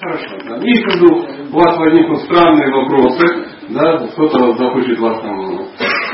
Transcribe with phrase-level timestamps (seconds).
[0.00, 0.36] Хорошо.
[0.48, 0.56] Да.
[0.62, 3.26] Если вдруг у вас возникнут странные вопросы,
[3.68, 5.38] да, кто-то захочет вас там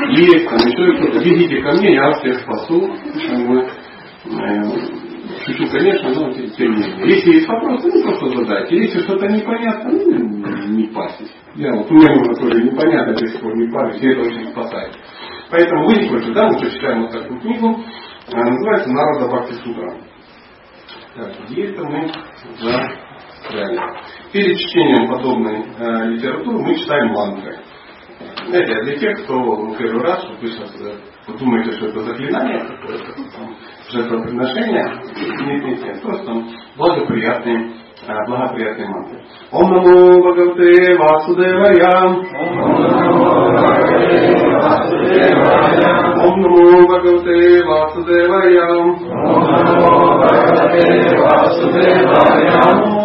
[0.09, 2.93] есть, там еще кто-то, бегите ко мне, я всех спасу.
[4.25, 4.63] Э,
[5.45, 7.15] шучу, конечно, но тем не менее.
[7.15, 8.75] Если есть вопросы, ну просто задайте.
[8.75, 11.33] Если что-то непонятно, ну не парьтесь.
[11.55, 14.93] Я вот у меня тоже непонятно до сих пор не парюсь, и это очень спасает.
[15.49, 17.79] Поэтому вы не против, да, мы прочитаем вот такую книгу,
[18.33, 19.97] называется Народа Бхакти Сутра.
[21.15, 22.11] Так, где это мы
[23.47, 23.79] застряли?
[24.31, 27.57] Перед чтением подобной э, литературы мы читаем мантры.
[28.47, 30.71] Знаете, для тех, кто ну, первый раз, что вы сейчас
[31.27, 33.13] вы думаете, что это заклинание какое-то,
[33.91, 34.85] жертвоприношение,
[35.45, 36.31] нет, нет, нет, просто
[36.77, 37.73] благоприятные
[38.27, 39.19] благоприятные мантры.
[39.51, 42.03] Ом намо Бхагавте Васудевая.
[46.23, 47.25] Ом намо Бхагавте
[47.65, 48.67] Васудевая.
[48.73, 50.07] Ом Бхагавте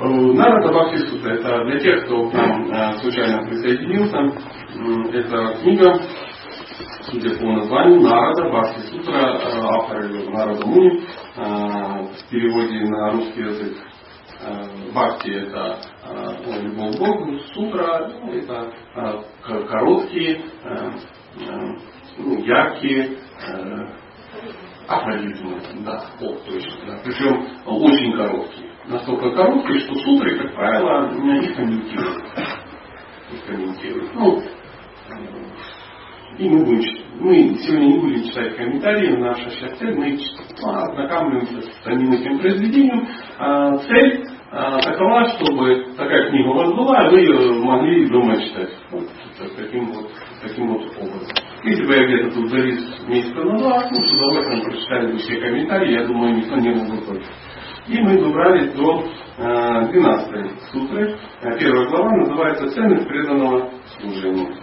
[0.00, 1.34] Бхакти Сутра.
[1.34, 4.18] Это для тех, кто к нам э, случайно присоединился.
[5.12, 6.00] Это книга,
[7.02, 11.02] судя по названию, Нарада Бхакти Сутра, э, автор Нарада Муни,
[11.36, 13.76] э, в переводе на русский язык.
[14.90, 15.76] Бхакти это
[16.62, 18.72] любовь к Богу, сутра ну, это
[19.68, 20.40] короткие,
[22.16, 23.18] ну, яркие
[24.88, 27.00] афоризмы, да, о, точно, да.
[27.04, 32.24] причем очень короткие настолько короткие, что сутры, как правило, их комментируют.
[33.32, 34.14] Их комментируют.
[34.14, 34.42] Ну,
[36.38, 37.00] и мы будем.
[37.20, 40.18] Мы сегодня не будем читать комментарии, наша сейчас цель, мы
[40.64, 43.06] ознакомливаемся с самим этим произведением.
[43.38, 48.40] А, цель а, такова, чтобы такая книга у вас была, и вы ее могли дома
[48.40, 48.70] читать.
[48.90, 49.06] Вот,
[49.54, 50.10] таким, вот,
[50.40, 51.36] таким вот образом.
[51.62, 55.92] Если бы я где-то тут завис месяца на ну, с удовольствием прочитали бы все комментарии,
[55.92, 57.28] я думаю, никто не был бы против.
[57.90, 59.02] И мы добрались до
[59.36, 61.18] 12 э, сутры.
[61.42, 63.68] Э, первая глава называется «Ценность преданного
[63.98, 64.54] служения».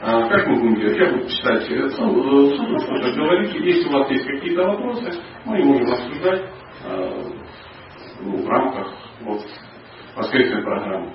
[0.00, 0.96] А, как мы будем делать?
[0.96, 3.54] Я буду читать э, сутру, что-то говорить.
[3.56, 5.10] Если у вас есть какие-то вопросы,
[5.44, 6.44] мы можем обсуждать
[8.22, 9.42] ну, в рамках вот,
[10.16, 11.12] воскресной программы.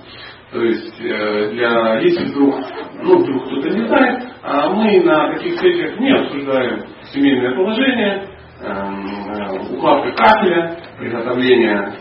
[0.51, 2.55] То есть, для, если вдруг,
[3.01, 10.11] ну, вдруг кто-то не знает, а мы на таких встречах не обсуждаем семейное положение, укладка
[10.11, 11.93] кафеля, приготовления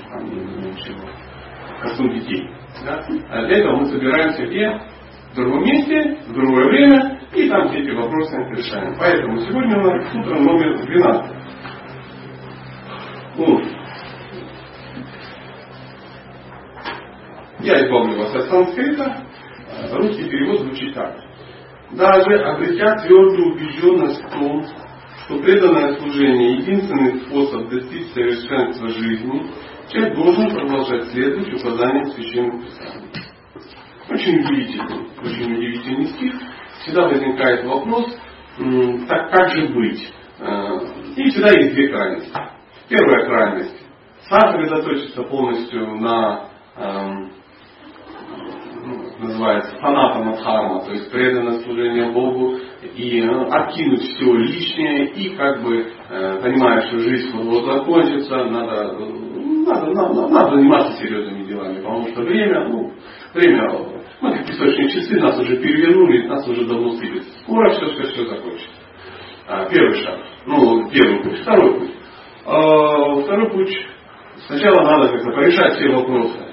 [1.80, 2.50] ко детей.
[2.84, 3.04] Да?
[3.30, 4.80] А для этого мы собираемся где?
[5.32, 8.94] В другом месте, в другое время, и там все эти вопросы решаем.
[8.98, 11.36] Поэтому сегодня у нас утро номер 12.
[13.36, 13.60] Ну,
[17.60, 19.26] я избавлю вас от санскрита.
[19.92, 21.16] Русский перевод звучит так.
[21.92, 24.64] Даже обретя твердую убежденность в том,
[25.26, 29.50] что преданное служение– единственный способ достичь совершенства жизни,
[29.90, 33.08] человек должен продолжать следовать указаниям священных писаний.
[34.08, 36.34] Очень удивительный, очень удивительный стих.
[36.78, 38.16] Всегда возникает вопрос,
[39.08, 40.14] так как же быть?
[40.38, 40.78] Э,
[41.16, 42.32] и всегда есть две крайности.
[42.88, 43.86] Первая крайность–
[44.28, 46.50] сосредоточиться полностью на
[49.18, 52.56] называется фаната Мадхарма, то есть преданное служение Богу
[52.94, 58.94] и э, откинуть все лишнее и как бы э, понимая, что жизнь вот закончится, надо,
[59.66, 62.92] надо, надо, надо заниматься серьезными делами, потому что время, ну,
[63.34, 63.70] время,
[64.20, 67.24] мы как песочные часы, нас уже перевернули, нас уже давно сыпет.
[67.42, 68.76] Скоро все, все, все закончится.
[69.48, 70.18] А, первый шаг.
[70.46, 71.38] Ну, первый путь.
[71.42, 71.90] Второй путь.
[72.46, 73.76] А, второй путь.
[74.46, 76.45] Сначала надо как-то порешать все вопросы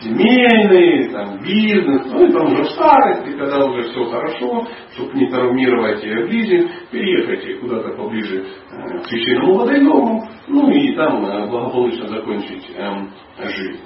[0.00, 6.02] семейный, там, бизнес, ну там уже в старости, когда уже все хорошо, чтобы не травмировать
[6.02, 13.48] ближних, переехать куда-то поближе э, к священному водоему, ну и там э, благополучно закончить э,
[13.48, 13.80] жизнь.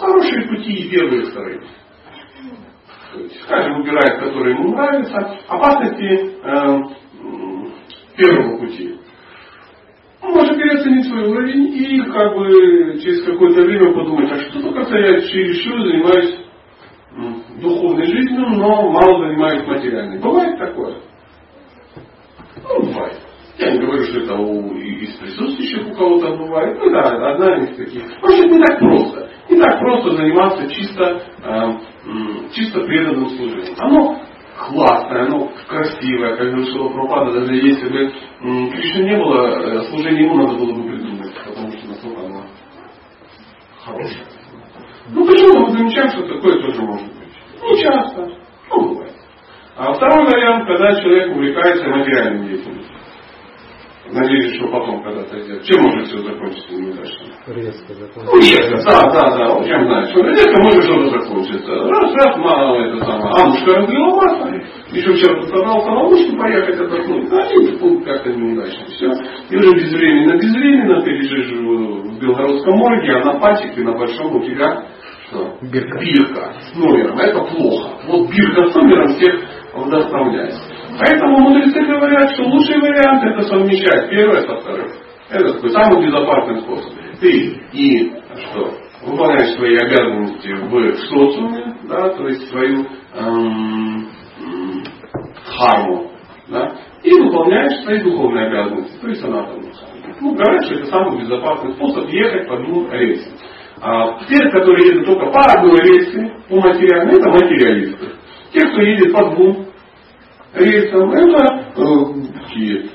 [0.00, 1.60] Хорошие пути и первые, и вторые.
[3.48, 5.38] Каждый выбирает, который ему нравится.
[5.48, 6.82] Опасности э,
[8.16, 8.98] первого пути
[10.32, 15.20] может переоценить свой уровень и как бы через какое-то время подумать, а что только я
[15.20, 16.44] чересчур занимаюсь
[17.60, 20.20] духовной жизнью, но мало занимаюсь материальной.
[20.20, 20.96] Бывает такое?
[22.62, 23.18] Ну, бывает.
[23.58, 26.76] Я не говорю, что это у из присутствующих у кого-то бывает.
[26.78, 28.02] Ну да, одна из таких.
[28.20, 29.30] Вообще не так просто.
[29.48, 33.74] Не так просто заниматься чисто, э, чисто преданным служением.
[33.78, 34.20] Оно
[34.58, 38.12] классное, оно красивое, как говорил Шилапрапада, даже если бы
[38.70, 42.42] Кришны не было, э, служение ему надо было бы придумать, потому что настолько оно
[43.84, 44.24] хорошее.
[45.10, 47.28] Ну почему мы замечаем, что такое тоже может быть?
[47.62, 48.28] Не часто,
[48.70, 49.12] ну бывает.
[49.76, 52.93] А второй вариант, когда человек увлекается материальной деятельностью.
[54.10, 55.64] Надеюсь, что потом когда-то сделать.
[55.64, 57.26] Чем может все закончиться неудачно?
[57.46, 58.24] Резко закончится.
[58.24, 59.54] Ну, резко, да, да, да.
[59.54, 61.72] Вот чем знаю, что резко может что-то закончиться.
[61.72, 63.32] Раз, раз, мало это самое.
[63.34, 64.48] А мушка разлила масло.
[64.92, 67.30] Еще вчера собрался на мушку поехать отдохнуть.
[67.30, 68.84] Ну, один пункт как-то неудачно.
[68.86, 69.06] Все.
[69.50, 74.44] И уже безвременно, безвременно ты лежишь в Белгородском морге, а на пальчике на большом у
[74.44, 74.84] тебя
[75.28, 75.56] что?
[75.62, 75.98] Бирка.
[75.98, 77.18] Бирка с номером.
[77.18, 77.90] Это плохо.
[78.06, 79.34] Вот бирка с номером всех
[79.74, 80.54] вдохновляет.
[80.98, 84.88] Поэтому мудрецы говорят, что лучший вариант это совмещать первое со вторым.
[85.30, 86.92] Это такой самый безопасный способ.
[87.20, 88.74] Ты и что?
[89.02, 94.08] Выполняешь свои обязанности в социуме, да, то есть свою эм,
[95.44, 96.10] харму,
[96.48, 99.62] да, и выполняешь свои духовные обязанности, то есть анатому.
[100.20, 103.32] Ну, говорят, что это самый безопасный способ ехать по двум рельсам.
[103.82, 108.06] А те, которые едут только по одной рельсе, по материальной, это материалисты.
[108.52, 109.66] Те, кто едет по двум
[110.54, 112.90] рельсам, это э, такие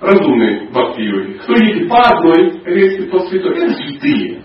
[0.00, 1.32] разумные бхакти-йоги.
[1.42, 4.42] Кто едет по одной рельсе, по святой, это святые.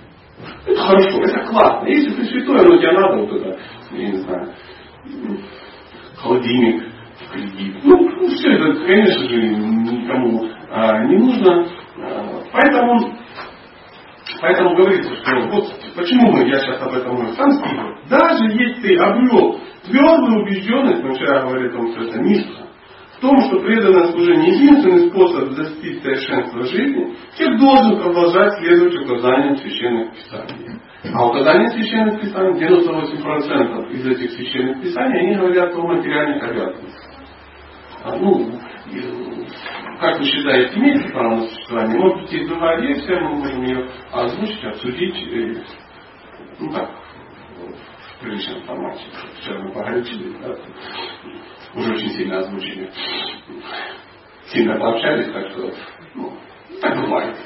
[0.66, 1.88] Это хорошо, это классно.
[1.88, 3.60] Если ты святой, оно тебе надо вот это,
[3.92, 4.54] я не знаю,
[6.18, 7.76] холодильник в кредит.
[7.84, 11.68] Ну, ну все это, конечно же, никому а, не нужно.
[11.98, 13.16] А, поэтому,
[14.42, 15.66] поэтому говорится, что вот
[15.96, 17.50] почему мы, я сейчас об этом говорю, сам
[18.10, 22.66] даже если ты обрел твердую убежденность, вчера говорили о том, что это мистика,
[23.18, 29.58] в том, что преданное служение единственный способ достичь совершенства жизни, человек должен продолжать следовать указаниям
[29.58, 30.80] священных писаний.
[31.14, 37.16] А указания священных писаний, 98% из этих священных писаний, они говорят о материальных обязанностях.
[38.04, 38.52] А, ну,
[40.00, 41.98] как вы считаете, имеет право на существование?
[41.98, 45.16] Может быть, есть другая версия, мы можем ее озвучить, обсудить.
[45.16, 45.64] Э,
[46.60, 46.90] ну так,
[48.16, 49.04] в приличном формате.
[49.40, 50.56] Вчера мы да,
[51.76, 52.90] уже очень сильно озвучили.
[54.48, 55.72] Сильно пообщались, так что,
[56.14, 56.38] ну,
[56.82, 57.38] так бывает.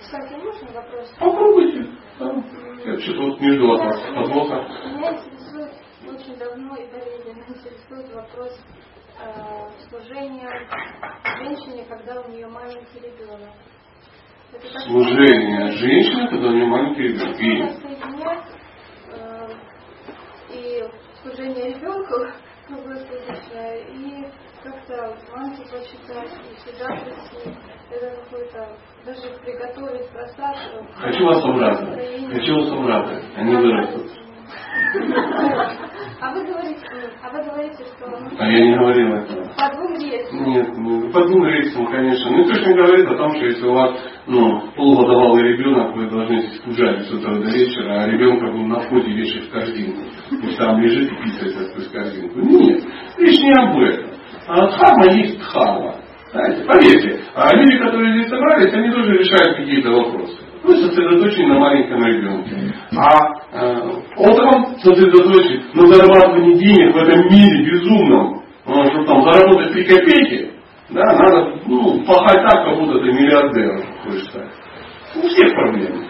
[0.00, 1.14] Кстати, можно вопрос?
[1.18, 1.86] Попробуйте.
[2.18, 2.44] Да.
[2.84, 4.68] Я что-то вот между вас подвоха.
[4.86, 5.72] Меня интересует
[6.06, 8.60] очень давно и болезненно интересует вопрос
[9.18, 10.68] э, служения
[11.38, 13.54] женщине, когда у нее маленький ребенок.
[14.86, 17.40] Служение женщине, когда у нее маленький ребенок.
[17.40, 17.80] И...
[17.80, 18.44] Соединять
[19.12, 19.48] э,
[20.50, 20.84] и
[21.24, 22.14] служение ребенку
[22.66, 24.26] круглосуточное, и
[24.62, 27.58] как-то манту почитать, и сюда прийти.
[27.90, 28.68] Это какой-то,
[29.04, 30.56] даже приготовить просад.
[30.96, 32.32] Хочу вас обрадовать.
[32.32, 33.24] Хочу вас обрадовать.
[33.36, 34.23] Они вырастут.
[36.20, 36.80] А вы говорите,
[37.22, 38.06] а вы говорите, что...
[38.38, 39.44] А я не говорил этого.
[39.56, 40.44] По двум рейсам.
[40.44, 42.30] Нет, по двум рейсам, конечно.
[42.30, 47.06] Ну, точно говорит о том, что если у вас ну, полугодовалый ребенок, вы должны скучать
[47.06, 50.02] с утра до вечера, а ребенка вы на входе вешать в корзинку.
[50.30, 52.40] Пусть там лежит и писает сквозь корзинку.
[52.40, 52.84] Нет,
[53.18, 54.10] речь не об этом.
[54.46, 55.96] А дхарма есть дхарма.
[56.32, 60.43] Знаете, поверьте, а люди, которые здесь собрались, они тоже решают какие-то вопросы.
[60.64, 62.74] Вы сосредоточены на маленьком ребенке.
[62.96, 69.72] А э, утром сосредоточить на зарабатывании денег в этом мире безумном, ну, чтобы там заработать
[69.72, 70.52] три копейки,
[70.88, 74.48] да, надо ну, пахать так, как будто ты миллиардер хочешь стать.
[75.16, 76.06] У всех проблемы.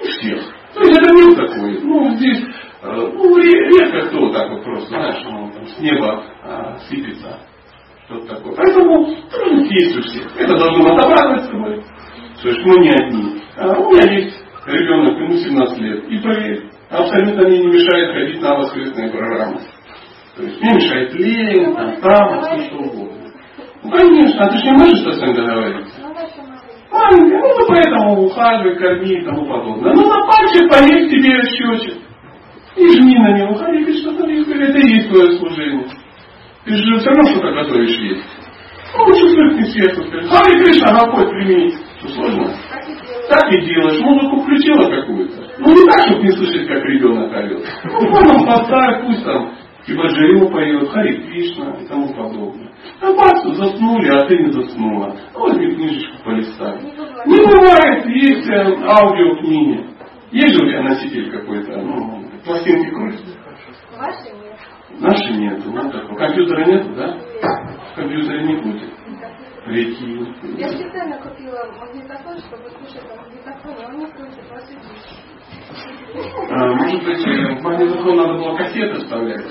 [0.00, 0.40] У всех.
[0.74, 1.80] То есть это мир такой.
[1.82, 2.42] Ну, здесь
[2.82, 7.38] э, ну, редко кто так вот просто, знаешь, ну, там, с неба а, сыпется.
[8.06, 8.54] Что-то такое.
[8.56, 10.40] Поэтому трудности есть у всех.
[10.40, 11.84] Это должно обрадовать с тобой.
[12.42, 13.41] То есть мы не одни.
[13.56, 16.04] А у меня есть ребенок, ему 17 лет.
[16.08, 19.60] И поверь, абсолютно мне не мешает ходить на воскресные программы.
[20.36, 23.22] То есть не мешает лень, там, там, все что угодно.
[23.82, 25.94] Ну, конечно, а ты же не можешь с этим договориться?
[26.90, 29.92] Маленькая, ну, ну поэтому ухаживай, корми и тому подобное.
[29.94, 32.02] Ну, на пальчик поесть тебе счетчик.
[32.76, 35.86] И жми на него, Хари что смотри, это и есть твое служение.
[36.64, 38.24] Ты же все равно что-то готовишь есть.
[38.96, 41.74] Ну, чувствуешь не сверху, скажи, Хари Кришна, Господь, прими.
[41.98, 42.54] Что, сложно?
[43.28, 44.00] Так и делаешь.
[44.00, 45.42] Музыку включила какую-то.
[45.58, 47.64] Ну, не так, чтобы не слышать, как ребенок орет.
[47.84, 49.52] Ну, потом поставь, пусть там
[49.86, 52.70] Кибаджиру поет, Хари Кришна и тому подобное.
[53.00, 55.16] А бац, заснули, а ты не заснула.
[55.34, 56.80] Ну, возьми книжечку полистай.
[57.26, 59.86] Не бывает, есть э, аудиокниги.
[60.30, 63.36] Есть же у тебя носитель какой-то, ну, пластинки крутятся.
[63.98, 64.58] Ваши нет.
[65.00, 66.18] Наши нету, ну такого.
[66.18, 67.18] Компьютера нету, да?
[67.92, 68.90] В компьютере не будет.
[69.66, 70.26] Реки.
[70.58, 74.64] Я специально купила магнитофон, чтобы слушать на магнитофоне, он не крутит, вас
[76.50, 79.44] а, может быть, в магнитофон надо было кассеты вставлять?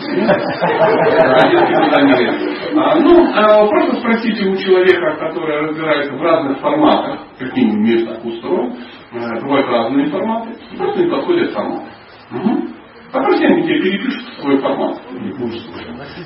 [2.76, 8.24] А, ну, а, просто спросите у человека, который разбирается в разных форматах, каким мир так
[8.24, 8.76] устроен,
[9.12, 11.88] бывают разные форматы, просто не подходят форматы.
[12.32, 12.68] Угу.
[13.12, 15.02] Попроси, они тебе перепишут свой формат.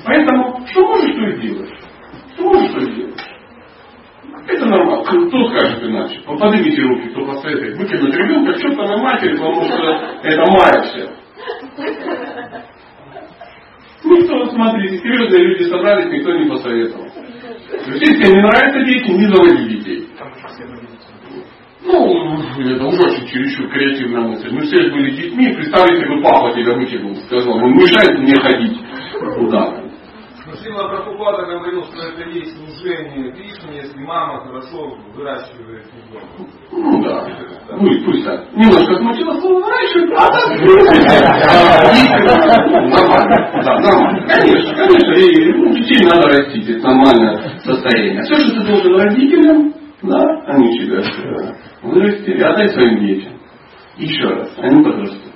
[0.04, 1.78] Поэтому, что можешь, что и делаешь.
[2.34, 3.35] Что можешь, что и делаешь.
[4.48, 5.04] Это нормально.
[5.04, 6.20] Кто скажет иначе?
[6.24, 7.76] Поднимите руки, кто посоветует.
[7.78, 9.90] Выкинуть ребенка к чертовой матери, потому что
[10.22, 11.10] это моя все.
[14.04, 17.06] Никто, смотрите, серьезные люди собрались, никто не посоветовал.
[17.86, 20.08] Если тебе не нравятся дети, не заводи детей.
[21.84, 24.50] Ну, это уже очень чересчур креативная мысль.
[24.50, 28.78] Мы все были детьми, представьте, бы папа тебя выкинул, сказал, он мешает мне ходить
[29.36, 29.85] куда-то.
[30.66, 36.26] Сила Прабхупада говорил, что это есть служение Кришне, если мама хорошо выращивает ребенка.
[36.72, 37.24] Ну да.
[37.70, 38.52] Ну и пусть так.
[38.52, 40.44] Немножко смутило слово выращивает, а так
[42.90, 43.36] Нормально.
[43.62, 44.26] Да, нормально.
[44.26, 45.12] Конечно, конечно.
[45.12, 45.28] И
[45.78, 46.68] детей надо растить.
[46.68, 48.22] Это нормальное состояние.
[48.22, 51.00] Все, что ты должен родителям, да, они тебя
[51.82, 53.34] вырастили, отдай своим детям.
[53.98, 55.32] Еще раз, они подрастут.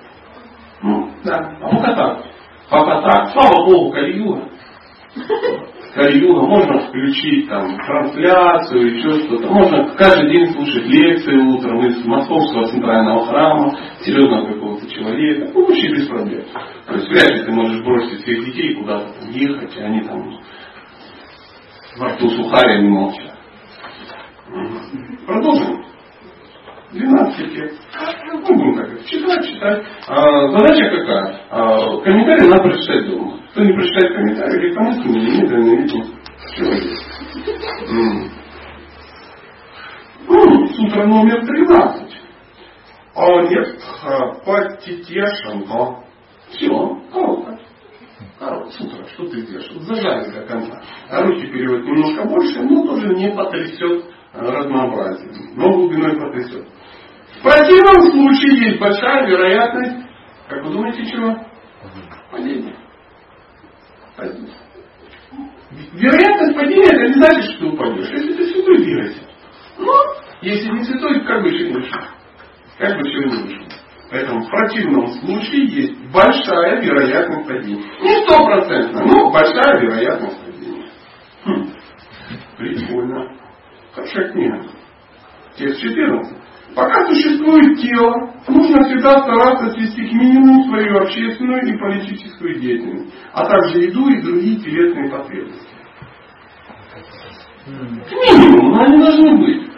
[0.82, 1.38] Ну, да.
[1.62, 2.18] А пока так.
[2.68, 3.28] Пока так.
[3.28, 4.50] Слава Богу, Калиюга.
[5.94, 9.48] Калиюга, можно включить там трансляцию, еще что-то.
[9.48, 15.50] Можно каждый день слушать лекции утром из Московского центрального храма, серьезного какого-то человека.
[15.52, 16.44] Ну, вообще без проблем.
[16.86, 20.40] То есть вряд ли ты можешь бросить всех детей куда-то ехать, и они там
[21.98, 23.36] во рту сухаря не молчат.
[25.26, 25.89] Продолжим.
[26.92, 27.72] 12 лет.
[28.26, 29.84] Ну, будем так читать, читать.
[30.08, 31.40] А, задача какая?
[31.50, 33.40] А, комментарий надо прочитать дома.
[33.52, 36.04] Кто не прочитает комментарий, легкомысленно, немедленно видно
[36.56, 36.98] человек.
[40.28, 42.22] Ну, сутра номер 13.
[43.14, 43.80] А нет,
[44.44, 46.04] патитешанко.
[46.50, 46.68] Все,
[47.12, 47.58] коротко.
[48.38, 49.70] Коротко, сутра, что ты делаешь?
[49.80, 50.80] Зажали до конца.
[51.08, 56.66] А руки переводят немножко больше, но тоже не потрясет разнообразием, но глубиной потрясет.
[57.40, 60.06] В противном случае есть большая вероятность,
[60.46, 61.34] как вы думаете, чего?
[62.30, 62.76] Падения.
[65.94, 68.10] Вероятность падения это не значит, что ты упадешь.
[68.10, 69.22] Если ты святой двигайся.
[69.78, 69.92] Но
[70.42, 72.00] если не святой, как бы еще не вышел.
[72.76, 73.66] Как бы еще не вышел.
[74.10, 77.84] Поэтому в противном случае есть большая вероятность падения.
[78.02, 80.90] Не стопроцентно, но большая вероятность падения.
[81.44, 81.72] Хм.
[82.58, 83.34] Прикольно.
[83.94, 84.62] Хорошая книга.
[85.56, 86.49] Текст 14.
[86.74, 93.44] Пока существует тело, нужно всегда стараться свести к минимуму свою общественную и политическую деятельность, а
[93.44, 95.68] также еду и другие телесные потребности.
[97.66, 99.70] К минимуму, но они должны быть.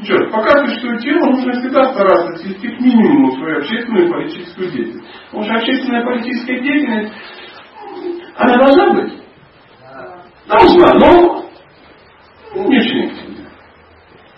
[0.00, 4.70] Еще раз, пока существует тело, нужно всегда стараться свести к минимуму свою общественную и политическую
[4.72, 5.08] деятельность.
[5.26, 7.12] Потому что общественная и политическая деятельность,
[8.36, 9.12] она должна быть?
[10.48, 11.44] Должна, но
[12.66, 13.50] не очень активная.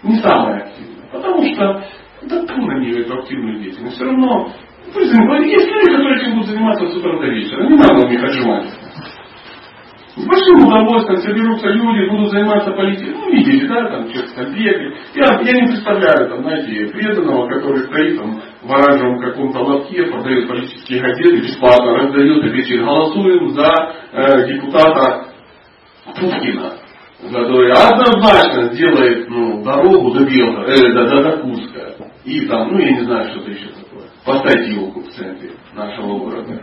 [0.02, 0.73] Не самая.
[1.14, 1.84] Потому что
[2.22, 3.94] да трудно не эту активную деятельность.
[3.94, 4.50] Все равно,
[4.86, 7.68] есть люди, которые этим будут заниматься с утра до вечера.
[7.68, 8.66] Не надо у них отжимать.
[10.16, 13.14] С большим удовольствием соберутся люди, будут заниматься политикой.
[13.14, 14.96] Ну, видите, да, там там бегает.
[15.14, 20.48] Я, я не представляю, там, знаете, преданного, который стоит там в оранжевом каком-то лотке, продает
[20.48, 23.70] политические газеты, бесплатно раздает и кричит, голосуем за
[24.12, 25.26] э, депутата
[26.14, 26.83] Пушкина
[27.32, 31.94] который однозначно сделает ну, дорогу до Белого, э, до, до, до Курска.
[32.24, 34.08] И там, ну я не знаю, что-то еще такое.
[34.24, 36.62] Поставить елку в центре нашего города.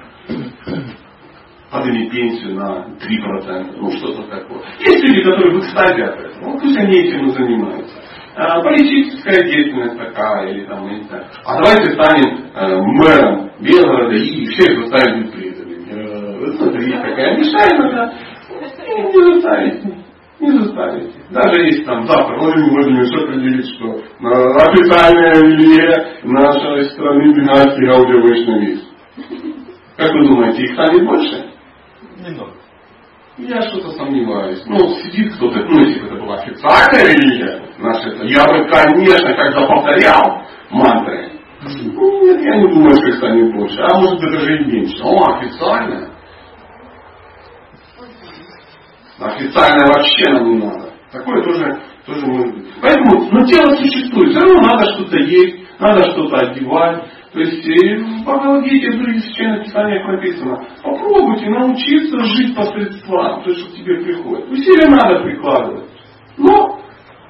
[1.72, 3.76] Поднять пенсию на 3%.
[3.78, 4.62] Ну что-то такое.
[4.80, 6.52] Есть люди, которые в экстазе от этого.
[6.52, 7.96] Ну пусть они этим и занимаются.
[8.36, 11.26] А, политическая деятельность такая, или там, я не знаю.
[11.46, 15.92] А давайте станем э, мэром Белгорода и все это станем преданными.
[15.92, 18.14] Э, вот есть такая мешайна, да.
[18.52, 20.01] Не заставить
[20.42, 21.20] не заставите.
[21.30, 24.02] Даже если там завтра Владимир Владимирович определит, что
[24.70, 28.82] официальная религия нашей страны династии аудиовышный
[29.98, 31.52] Как вы думаете, их станет больше?
[32.18, 32.54] Немного.
[33.38, 34.62] Я что-то сомневаюсь.
[34.66, 39.34] Ну, сидит кто-то, ну, если бы это была официальная религия, наша это, я бы, конечно,
[39.34, 41.32] когда повторял мантры.
[41.64, 43.80] Ну, нет, я не думаю, что их станет больше.
[43.80, 45.04] А может быть даже и меньше.
[45.04, 46.11] О, официальная.
[49.22, 50.90] Официально вообще нам не надо.
[51.12, 52.68] Такое тоже, тоже может быть.
[52.82, 54.32] Поэтому, но тело существует.
[54.32, 57.04] Все равно надо что-то есть, надо что-то одевать.
[57.32, 63.70] То есть в Бхагавадгите, в других священных писаниях написано, попробуйте научиться жить посредством, то, что
[63.70, 64.50] к тебе приходит.
[64.50, 65.90] Усилия надо прикладывать.
[66.38, 66.82] Но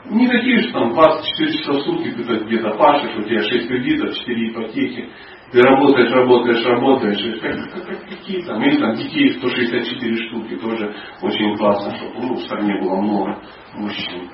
[0.10, 4.50] никакие же там 24 часа в сутки ты где-то пашешь, у тебя 6 кредитов, 4
[4.50, 5.10] ипотеки,
[5.51, 11.96] ты работаешь, работаешь, работаешь, как, какие там, или там детей 164 штуки, тоже очень классно,
[11.98, 13.38] чтобы ну, в стране было много
[13.75, 14.29] мужчин.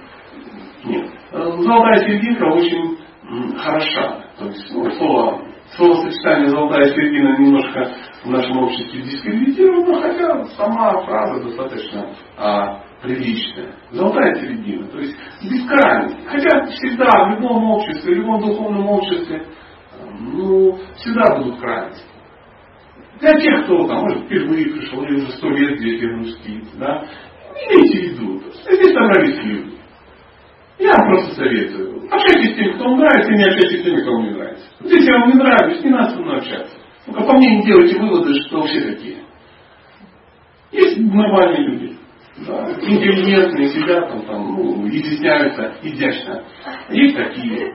[0.85, 1.09] Нет.
[1.31, 2.97] Золотая серединка очень
[3.57, 4.23] хороша.
[4.37, 5.41] То есть ну, слово,
[5.75, 7.91] словосочетание золотая середина немножко
[8.23, 13.73] в нашем обществе дискредитировано, хотя сама фраза достаточно а, приличная.
[13.91, 16.17] Золотая середина, то есть бескрайность.
[16.27, 19.43] Хотя всегда в любом обществе, в любом духовном обществе,
[20.19, 22.03] ну, всегда будут крайности.
[23.19, 27.03] Для тех, кто там, может, впервые пришел, или уже сто лет где-то грустит, да,
[27.55, 29.77] имейте в виду, здесь собрались люди.
[30.79, 32.03] Я просто советую.
[32.11, 34.65] Общайтесь с теми, кто вам нравится, и не общайтесь с теми, кто вам не нравится.
[34.81, 36.75] Если я вам не нравлюсь, не надо со мной общаться.
[37.05, 39.17] Только по мне не делайте выводы, что все такие.
[40.71, 41.97] Есть нормальные люди.
[42.39, 46.43] Интеллигентные сидят там, там ну, изъясняются изящно.
[46.89, 47.73] Есть такие.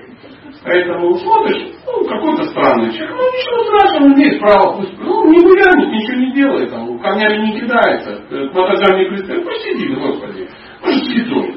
[0.65, 5.39] Поэтому смотришь, ну, какой-то странный человек, ну, ничего страшного, он имеет право, пусть, ну, не
[5.41, 10.49] вылянет, ничего не делает, там, камнями не кидается, к батагам не пристает, посиди, господи,
[10.81, 11.55] может, святой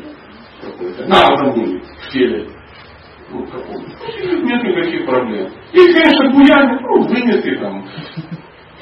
[0.62, 2.48] какой-то, народом будет в теле.
[3.30, 3.82] Ну, каком
[4.44, 5.48] нет никаких проблем.
[5.74, 7.86] И, конечно, буянит, ну, вынесли там,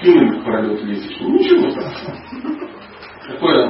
[0.01, 2.17] кинули в пролет лестничный, ну, ничего страшного.
[3.27, 3.69] Такое,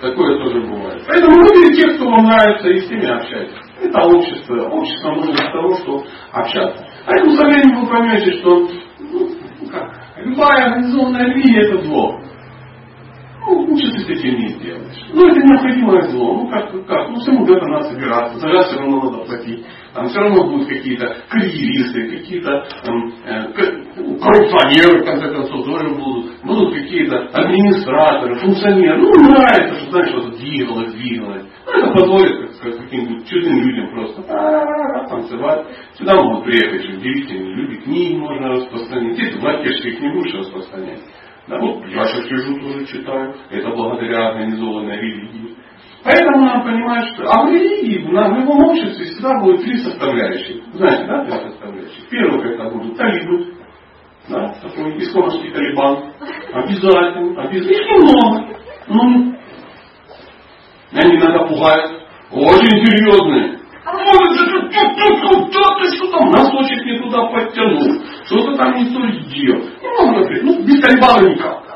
[0.00, 1.02] такое, тоже бывает.
[1.08, 3.56] Поэтому выберите тех, кто вам нравится, и с ними общайтесь.
[3.82, 4.68] Это общество.
[4.68, 6.86] Общество нужно для того, чтобы общаться.
[7.06, 8.68] Поэтому со временем вы поймете, что
[8.98, 9.28] ну,
[9.70, 12.20] как, любая организованная религия это зло.
[13.46, 15.06] Ну, ничего ты этим не сделаешь.
[15.12, 16.34] Ну, это необходимое зло.
[16.34, 17.08] Ну, как, как?
[17.10, 18.38] Ну, всему где-то надо собираться.
[18.40, 19.64] За все равно надо платить.
[19.94, 23.52] Там все равно будут какие-то карьеристы, какие-то эм, э,
[24.20, 26.42] коррупционеры, в конце концов, тоже будут.
[26.42, 28.98] Будут какие-то администраторы, функционеры.
[28.98, 31.44] Ну, нравится, что, знаешь, что-то двигалось, двигалось.
[31.66, 34.22] Ну, это позволит как, каким-нибудь чудным людям просто
[35.08, 35.66] танцевать.
[35.94, 39.14] Сюда могут приехать удивительные люди, книги можно распространять.
[39.14, 41.00] Здесь в не будешь распространять.
[41.48, 43.34] Да, вот я сейчас сижу, тоже читаю.
[43.50, 45.56] Это благодаря организованной религии.
[46.02, 47.24] Поэтому надо понимать, что...
[47.24, 50.62] А в религии, в любом обществе всегда будет три составляющих.
[50.74, 52.08] Знаете, да, три составляющих?
[52.10, 53.54] Первое, это будут талибы.
[54.28, 56.12] Да, такой исламский талибан.
[56.52, 57.42] Обязательно.
[57.42, 57.70] Обязательно.
[57.70, 58.56] Их немного.
[58.88, 59.36] Ну,
[60.92, 62.02] они иногда пугают.
[62.32, 63.56] Очень серьезные.
[65.78, 69.62] Ты что там носочек не туда подтянул, что-то там не то сделал.
[69.82, 71.66] Ну, говорит, ну, без талибана никак.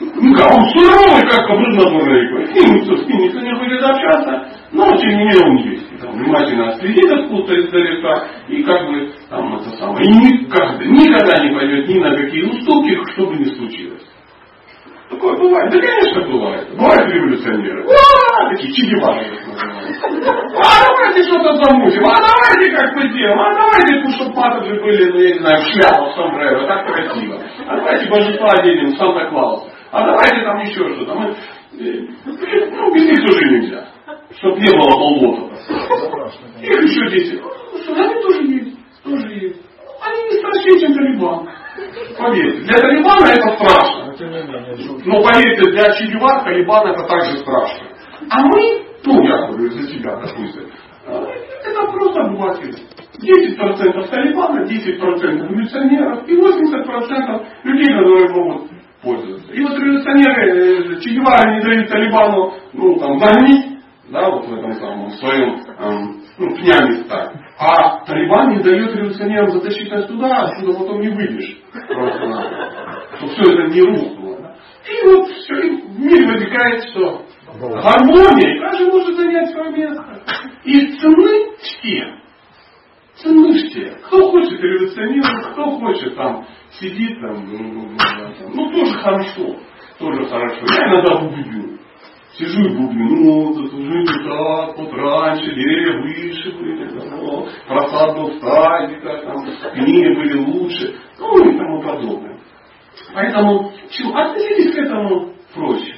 [0.00, 2.46] Ну как, он суровый, как образованный рекой.
[2.46, 6.00] С ним никто, с ним никто не будет общаться, но тем не менее он есть.
[6.00, 10.04] Там, внимательно следит откуда-то издалека и как бы там это самое.
[10.04, 14.02] И никогда, никогда не пойдет ни на какие уступки, что бы ни случилось.
[15.10, 15.72] Такое бывает.
[15.72, 16.76] Да, конечно, бывает.
[16.76, 17.84] Бывают революционеры.
[17.84, 19.26] А, такие чигевары.
[20.56, 22.04] А давайте что-то замутим.
[22.06, 23.40] А давайте как мы делаем.
[23.40, 26.66] А давайте, чтобы патоджи были, ну, я не знаю, в шляпах, сомбреро.
[26.66, 27.42] Так красиво.
[27.66, 29.70] А давайте божества оденем Санта-Клауса.
[29.90, 31.14] А давайте там еще что-то.
[31.14, 31.36] Мы,
[31.72, 33.84] ну, без них тоже нельзя.
[34.38, 35.54] Чтобы не было болота.
[36.62, 37.42] Их еще дети.
[37.42, 38.78] Ну, они тоже есть.
[39.02, 39.60] Тоже есть.
[40.02, 41.48] Они не страшнее, чем Талибан.
[42.18, 42.60] Поверьте.
[42.64, 44.14] Для Талибана это страшно.
[45.04, 47.86] Но поверьте, для Че Гевар Талибан это также страшно.
[48.30, 50.70] А мы, ну я говорю за себя, допустим,
[51.06, 51.26] а,
[51.64, 52.74] это просто обыватели.
[53.20, 58.70] 10% Талибана, 10% революционеров и 80% людей, которые могут
[59.02, 59.52] пользоваться.
[59.52, 63.78] И вот революционеры э, Че Гевара не дают Талибану, ну там, загнить,
[64.10, 67.32] да, вот в этом самом своем, эм, ну, пнями стать.
[67.62, 71.58] А Талибан не дает революционерам затащить нас туда, отсюда потом не выйдешь.
[71.88, 74.56] Просто, чтобы все это не рухнуло.
[74.88, 77.26] И вот все, и в мире возникает что?
[77.58, 80.22] Гармония, каждый может занять свое место.
[80.64, 82.14] И цены все.
[83.16, 83.90] Цены все.
[84.06, 86.46] Кто хочет революционировать, кто хочет там
[86.80, 89.56] сидит там, ну, ну, ну, ну тоже хорошо.
[89.98, 90.64] Тоже хорошо.
[90.72, 91.79] Я иногда бубню.
[92.40, 98.16] Сижу и бубню, ну, тут уже не так, вот раньше деревья выше были, ну, просад
[98.16, 102.38] был в садиках, там, книги были лучше, ну и тому подобное.
[103.12, 104.16] Поэтому чего?
[104.16, 105.96] относитесь к этому проще.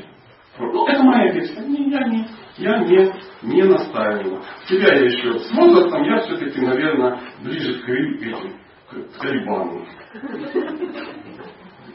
[0.58, 1.60] Ну, это моя версия.
[1.60, 2.26] Не, я не,
[2.58, 4.42] я не, не настаивала.
[4.66, 8.52] Себя я еще с возрастом, я все-таки, наверное, ближе к, этим,
[8.90, 9.86] к, к Талибану.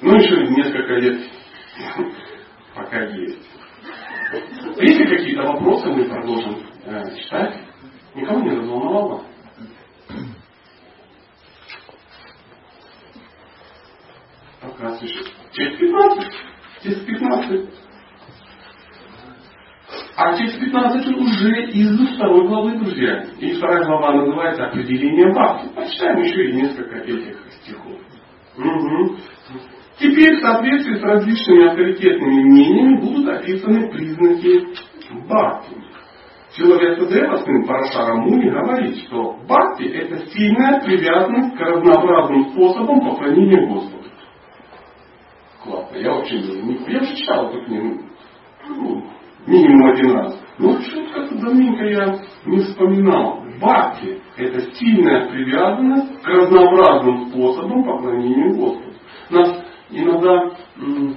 [0.02, 1.20] Ну, еще несколько лет
[2.76, 3.57] пока есть.
[4.32, 7.62] Если какие-то вопросы, мы продолжим э, читать.
[8.14, 9.24] Никого не разволновало?
[14.62, 15.28] Пока слышит.
[15.54, 16.34] Через 15.
[16.84, 17.70] Через 15.
[20.18, 23.24] А через 15 уже из второй главы, друзья.
[23.40, 25.74] И вторая глава называется «Определение бхакти».
[25.74, 28.02] Почитаем еще и несколько этих стихов.
[28.58, 29.18] Угу.
[30.00, 34.68] Теперь в соответствии с различными авторитетными мнениями будут описаны признаки
[35.26, 35.76] бхакти.
[36.56, 43.68] Человек Дева, сын Парашара Муни, говорит, что бхакти– это сильная привязанность к разнообразным способам поклонения
[43.68, 44.06] Господу.
[45.64, 48.02] Классно, я вообще не, я уже читал эту книгу
[48.70, 49.04] ну,
[49.48, 50.40] минимум один раз.
[50.60, 53.44] Но что-то как-то давненько я не вспоминал.
[53.60, 58.94] Бхакти– это сильная привязанность к разнообразным способам поклонения Господу.
[59.90, 61.16] Иногда, ну,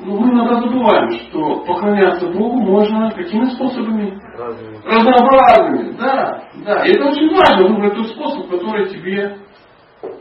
[0.00, 4.18] мы иногда забываем, что поклоняться Богу можно какими способами?
[4.36, 4.78] Разными.
[4.84, 6.86] Разнообразными, да, да.
[6.86, 9.38] И это очень важно выбрать тот способ, который тебе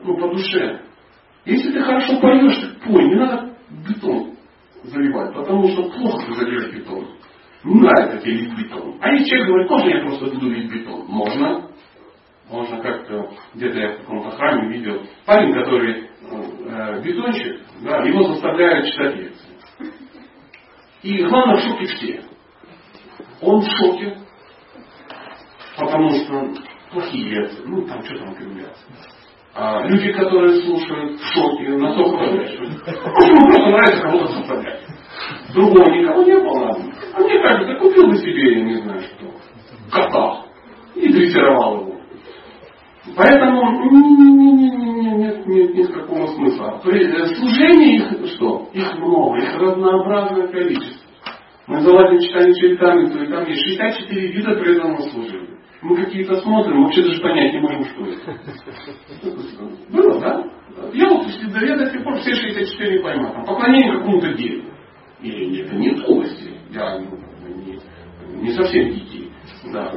[0.03, 0.81] ну, по душе.
[1.45, 3.55] Если ты хорошо поешь, так пой, не надо
[3.87, 4.31] бетон
[4.83, 7.07] заливать, потому что плохо ты зальешь бетон.
[7.63, 8.97] Не нравится тебе лить бетон.
[9.01, 11.05] А если человек говорит, можно я просто буду лить бетон?
[11.07, 11.67] Можно.
[12.49, 16.10] Можно как-то, где-то я в каком-то храме видел, парень, который
[16.89, 19.51] э, бетонщик, да, его заставляют читать лекции.
[21.03, 22.23] И главное в шоке все.
[23.41, 24.17] Он в шоке,
[25.77, 26.53] потому что
[26.91, 28.85] плохие лекции, ну там что там кривляться.
[29.53, 34.81] А люди, которые слушают в шоке, настолько что ему просто нравится кого-то заставлять.
[35.53, 36.77] Другого никого не было.
[37.13, 39.33] А мне кажется, купил бы себе, я не знаю что,
[39.91, 40.45] кота
[40.95, 42.01] и дрессировал его.
[43.15, 43.61] Поэтому
[45.47, 46.79] нет, никакого смысла.
[46.83, 48.69] Служение их что?
[48.73, 51.07] Их много, их разнообразное количество.
[51.67, 55.57] Мы заладим читали Чайтамицу, и там есть 64 вида преданного служения.
[55.81, 58.39] Мы какие-то смотрим, вообще даже понять не можем, что это.
[59.89, 60.43] Было, да?
[60.93, 63.31] Я вот если я до сих пор все 64 не пойму.
[63.31, 64.69] Там поклонение какому-то дереву.
[65.21, 66.51] Или это не полости.
[66.71, 67.17] Я ну,
[67.65, 67.79] не,
[68.41, 69.10] не совсем детей.
[69.71, 69.91] Да.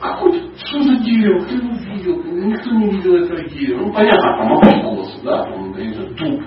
[0.00, 3.80] А хоть что за дерево, кто его видел, никто не видел этого дерева.
[3.80, 6.42] Ну понятно, там апостолосы, да, там, да, не знаю, дуб.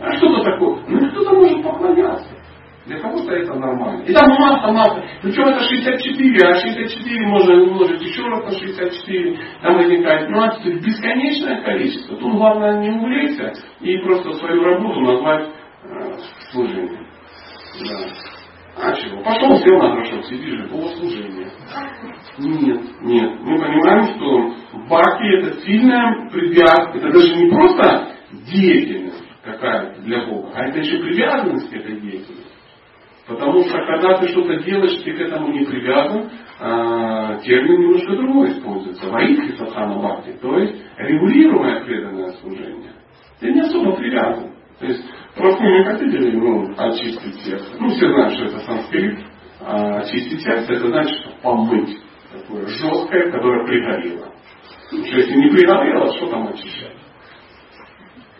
[0.00, 0.84] А что-то такое.
[0.88, 2.38] Ну кто-то может поклоняться.
[2.86, 4.02] Для кого-то это нормально.
[4.04, 5.04] И там масса, масса.
[5.20, 9.38] Причем это 64, а 64 можно умножить еще раз на 64.
[9.60, 12.16] Там возникает 12, то есть бесконечное количество.
[12.16, 15.48] Тут главное не увлечься и просто свою работу назвать
[15.84, 16.16] э,
[16.50, 17.06] служением.
[17.80, 18.37] Да.
[18.80, 19.22] А чего?
[19.22, 21.50] Пошел, сел на горшок, сидишь же, богослужение.
[22.38, 23.40] Нет, нет.
[23.40, 24.54] Мы понимаем, что
[24.88, 26.98] баки это сильная привязка.
[26.98, 28.08] Это даже не просто
[28.50, 32.52] деятельность какая-то для Бога, а это еще привязанность к этой деятельности.
[33.26, 38.52] Потому что когда ты что-то делаешь, ты к этому не привязан, а, термин немножко другой
[38.52, 39.10] используется.
[39.10, 42.92] Ваидхи садхана бхакти, то есть регулируемое преданное служение.
[43.40, 44.57] Ты не особо привязан.
[44.78, 47.66] То есть просто мы хотели ну, очистить сердце.
[47.78, 49.18] Ну, все знают, что это санскрит.
[49.60, 51.98] А очистить сердце, это значит, что помыть.
[52.32, 54.32] Такое жесткое, которое пригорело.
[54.84, 56.96] Потому что если не пригорело, что там очищать?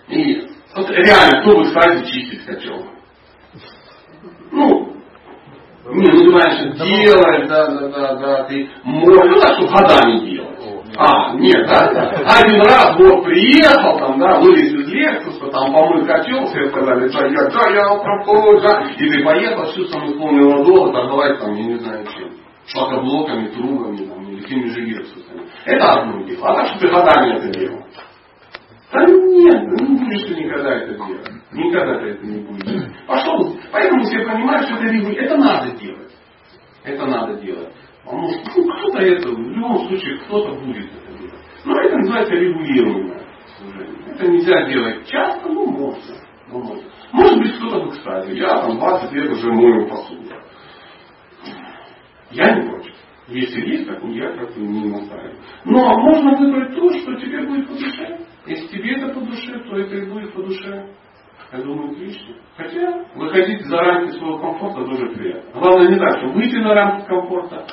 [0.08, 2.86] И вот реально, кто бы, кстати, чистить хотел?
[4.52, 4.96] Ну,
[5.90, 10.58] не, ну знаешь, делать, да, да, да, да, ты можешь, ну так, что годами делать.
[10.96, 12.10] А, нет, да, да.
[12.40, 17.48] Один раз Бог приехал, там, да, из Лексуса, там помыл котел, все сказали, да, я,
[17.50, 21.78] да, я пропою, да, и ты поехал, с чувством исполнил долг, торговать там, я не
[21.78, 22.30] знаю чем,
[22.66, 25.42] шлакоблоками, трубами, там, или теми же Лексусами.
[25.64, 26.48] Это одно дело.
[26.48, 27.84] А так, что ты годами это делал.
[28.90, 31.28] Да нет, ну не будешь ты никогда это делать.
[31.52, 32.90] Никогда ты это не будешь.
[33.06, 33.56] Пошел.
[33.70, 36.12] Поэтому все понимают, что это, это надо делать.
[36.84, 37.72] Это надо делать.
[38.04, 41.40] Потому что ну, кто-то это, в любом случае, кто-то будет это делать.
[41.66, 43.27] Но это называется регулируемое.
[44.18, 46.14] Это нельзя делать часто, но можно.
[46.48, 46.90] Но можно.
[47.12, 50.24] Может быть, кто-то бы, кстати, я там 20 лет уже мою посуду.
[52.32, 52.94] Я не против.
[53.28, 55.38] Если есть, так я как-то не настаиваю.
[55.64, 58.18] Но можно выбрать то, что тебе будет по душе.
[58.46, 60.94] Если тебе это по душе, то это и будет по душе.
[61.52, 62.34] Я думаю, отлично.
[62.56, 65.60] Хотя выходить за рамки своего комфорта тоже приятно.
[65.60, 67.66] Главное не так, что выйти на рамки комфорта,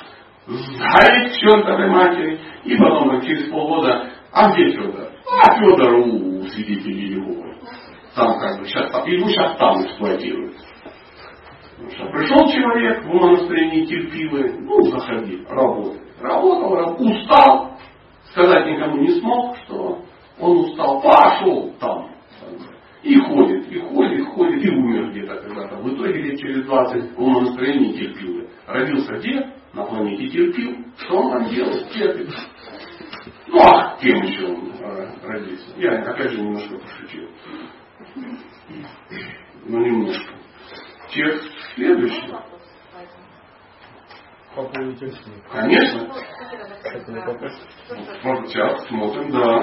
[0.45, 5.09] сгореть чертовой матери, и потом как через полгода, а где Федор?
[5.41, 7.55] А Федор у свидетелей Иеговы.
[8.15, 10.55] Там как бы сейчас, его сейчас там эксплуатируют.
[11.77, 16.01] Потому что пришел человек в умонастроении терпимый, ну, заходи, работай.
[16.19, 17.77] Работал, устал,
[18.31, 20.01] сказать никому не смог, что
[20.39, 22.09] он устал, пошел там.
[23.03, 25.77] И ходит, и ходит, ходит, и умер где-то когда-то.
[25.77, 28.49] В итоге лет через 20 он настроение терпил.
[28.67, 29.49] Родился где?
[29.73, 30.75] На планете терпил.
[30.97, 31.89] Что он там делает?
[31.91, 32.29] Терпит.
[33.47, 34.73] Ну, а кем еще он
[35.23, 35.73] родился?
[35.77, 37.29] Я опять же немножко пошутил.
[39.65, 40.33] Ну, немножко.
[41.09, 42.33] Текст следующий.
[45.51, 46.07] Конечно.
[48.23, 49.61] Вот сейчас смотрим, да.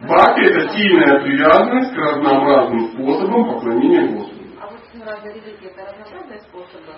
[0.00, 4.44] Бхакти это сильная привязанность к разнообразным способам поклонения Господу.
[4.60, 6.94] А вот разные религии это разнообразные способы.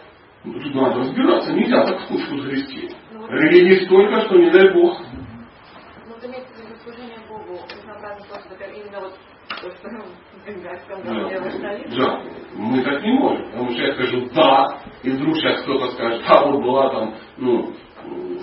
[0.47, 2.89] Ну, тут надо разбираться, нельзя так в кучку загрести.
[3.13, 4.97] Ну, Религии столько, что не дай Бог.
[6.07, 10.05] ну, вот имеется в виду служение Богу, разнообразные способы, это именно вот то, что ну,
[11.97, 12.23] Да, да,
[12.55, 13.45] мы так не можем.
[13.51, 17.73] Потому что я скажу да, и вдруг сейчас кто-то скажет, а вот была там, ну,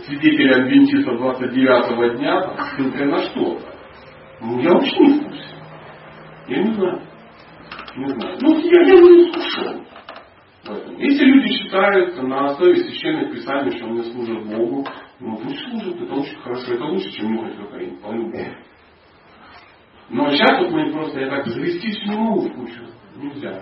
[0.05, 3.73] свидетель адвентиста 29 дня, там, ссылкой на что-то.
[4.41, 5.55] Ну, я вообще не в курсе.
[6.49, 7.01] Я не знаю.
[7.95, 8.37] Не знаю.
[8.41, 9.82] Ну, я, я не искушен.
[10.97, 14.85] Если люди считают на основе священных писаний, что они служат Богу,
[15.19, 18.55] ну пусть служат, это очень хорошо, это лучше, чем нюхать кокаин, по-любому.
[20.09, 22.81] Но сейчас вот мы просто, я так завестись не могу в кучу.
[23.17, 23.61] Нельзя.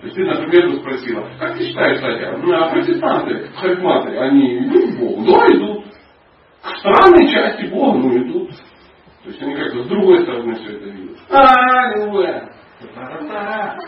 [0.00, 4.94] То есть ты, например, спросила, как ты считаешь, Катя, ну, а протестанты, харизматы, они идут
[4.94, 5.24] к Богу?
[5.26, 5.84] Да, идут.
[6.62, 8.50] К странной части Бога, ну, идут.
[9.22, 11.18] То есть они как-то с другой стороны все это видят.
[11.28, 12.59] Аллилуйя!
[12.80, 13.78] Аллилуйя!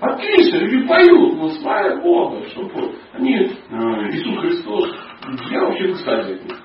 [0.00, 2.96] Отлично, люди поют, но славят Бога, что поют.
[3.12, 4.96] Они, Иисус Христос,
[5.50, 6.58] я вообще в экстазе от них.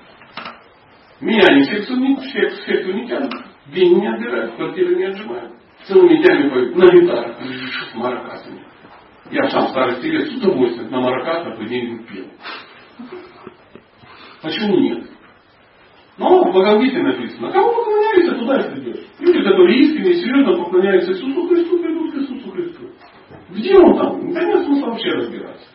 [1.20, 3.32] Меня не, секту, в секту не тянут,
[3.66, 5.52] день не отбирают, квартиры не отжимают.
[5.86, 8.64] Целыми днями поют на гитарах, с маракасами.
[9.30, 12.26] Я сам в старости лет с удовольствием на маракасах бы день пел.
[14.42, 15.11] Почему нет?
[16.22, 19.06] Но в Бхагавдите написано, кому поклоняешься, туда и придешь.
[19.18, 22.90] Люди, которые искренне и серьезно поклоняются Иисусу Христу, придут к Иисусу Христу.
[23.50, 24.32] Где он там?
[24.32, 25.66] Да нет смысла вообще разбираться.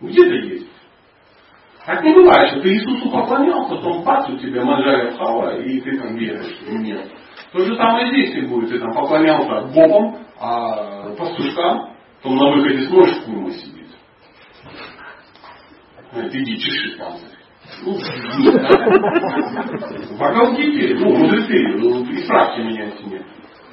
[0.00, 0.70] Где-то есть.
[1.84, 5.98] Так не бывает, что ты Иисусу поклонялся, потом пац у тебя манжария хава, и ты
[5.98, 6.60] там веришь.
[6.68, 7.10] Нет.
[7.52, 8.70] То же самое здесь не будет.
[8.70, 13.90] Ты там поклонялся бобам, а пастушкам, потом на выходе сможешь курма сидеть.
[16.14, 17.31] Иди чеши панцирь.
[17.84, 17.94] Ну,
[20.14, 23.22] Бхагавдгите, ну, мудрецы, ну, исправьте меня, если нет.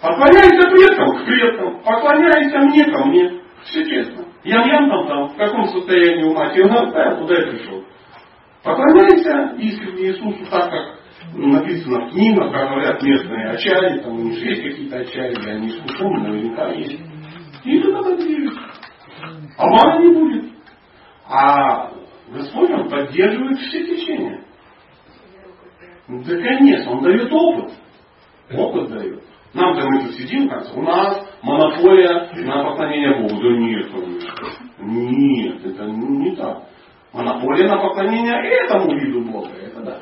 [0.02, 3.42] Поклоняйся предкам к предкам, поклоняйся мне ко мне.
[3.66, 4.26] Все честно.
[4.44, 7.84] Ям-ям там там, в каком состоянии ума тебе я туда и пришел.
[8.64, 11.00] Поклоняйся искренне Иисусу так, как
[11.34, 16.22] написано в книгах, как говорят местные ачари, там у них есть какие-то ачари, они искушены,
[16.22, 17.00] наверняка есть.
[17.66, 18.58] И ты тогда движешь.
[19.58, 20.46] Обмана не будет.
[21.28, 21.92] А
[22.32, 24.44] Господь, Он поддерживает все течения.
[26.08, 27.72] Да, конечно, Он дает опыт.
[28.52, 29.24] Опыт дает.
[29.54, 33.42] Нам-то мы тут сидим, кажется, у нас монополия на поклонение Богу.
[33.42, 33.90] Да нет.
[34.80, 36.64] Нет, это не так.
[37.14, 40.02] Монополия на поклонение этому виду Бога, это да.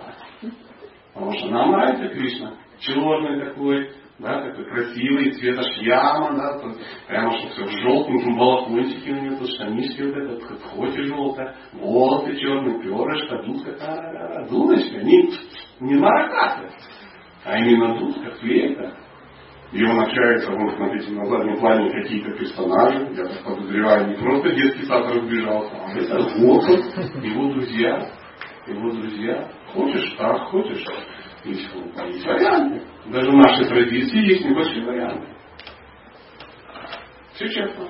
[1.13, 2.53] Потому что нам нравится Кришна.
[2.79, 6.77] Черный такой, да, такой красивый, цвета шьяма, да, тут,
[7.07, 12.35] прямо что все в желтеньком балахончике у него, штанишки вот это, хоть и желтая, волосы
[12.37, 14.47] черные, перышко, дудка, та-ра-ра-ра.
[14.49, 15.29] дудочка, не,
[15.81, 16.69] не маракасы,
[17.45, 18.97] а именно дудка, флейта.
[19.71, 24.55] И он общается, вот смотрите, на заднем плане какие-то персонажи, я так подозреваю, не просто
[24.55, 28.09] детский сад разбежался, а это Господь, его друзья,
[28.65, 29.51] его друзья.
[29.73, 30.85] Хочешь так, хочешь
[31.43, 32.85] есть, есть варианты.
[33.07, 35.27] Даже в нашей традиции есть небольшие варианты.
[37.33, 37.89] Все честно.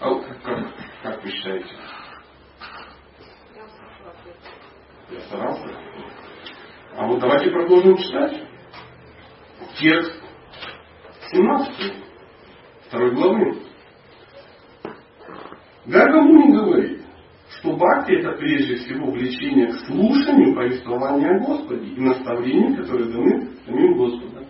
[0.00, 0.58] А вот как, как,
[1.02, 1.68] как вы считаете?
[5.10, 5.68] Я старался.
[6.96, 8.42] А вот давайте продолжим читать.
[9.78, 10.22] Текст
[11.30, 11.94] 17
[12.88, 13.62] второй главы.
[15.86, 16.93] Гаргамуни говорит,
[17.64, 23.48] что бхакти это прежде всего влечение к слушанию повествования о Господе и наставлений, которые даны
[23.64, 24.44] самим Господом.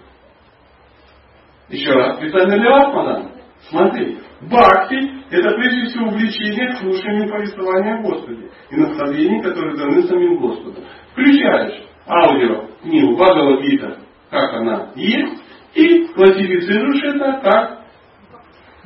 [1.69, 3.31] Еще раз, Писание для Атмана.
[3.71, 4.97] Смотри, бхакти
[5.31, 10.85] это прежде всего влечение к слушанию повествования о Господе и наставлений, которые даны самим Господом.
[11.13, 13.99] Включаешь аудио книгу Бхагавадгита,
[14.31, 15.43] как она есть,
[15.75, 17.85] и классифицируешь это как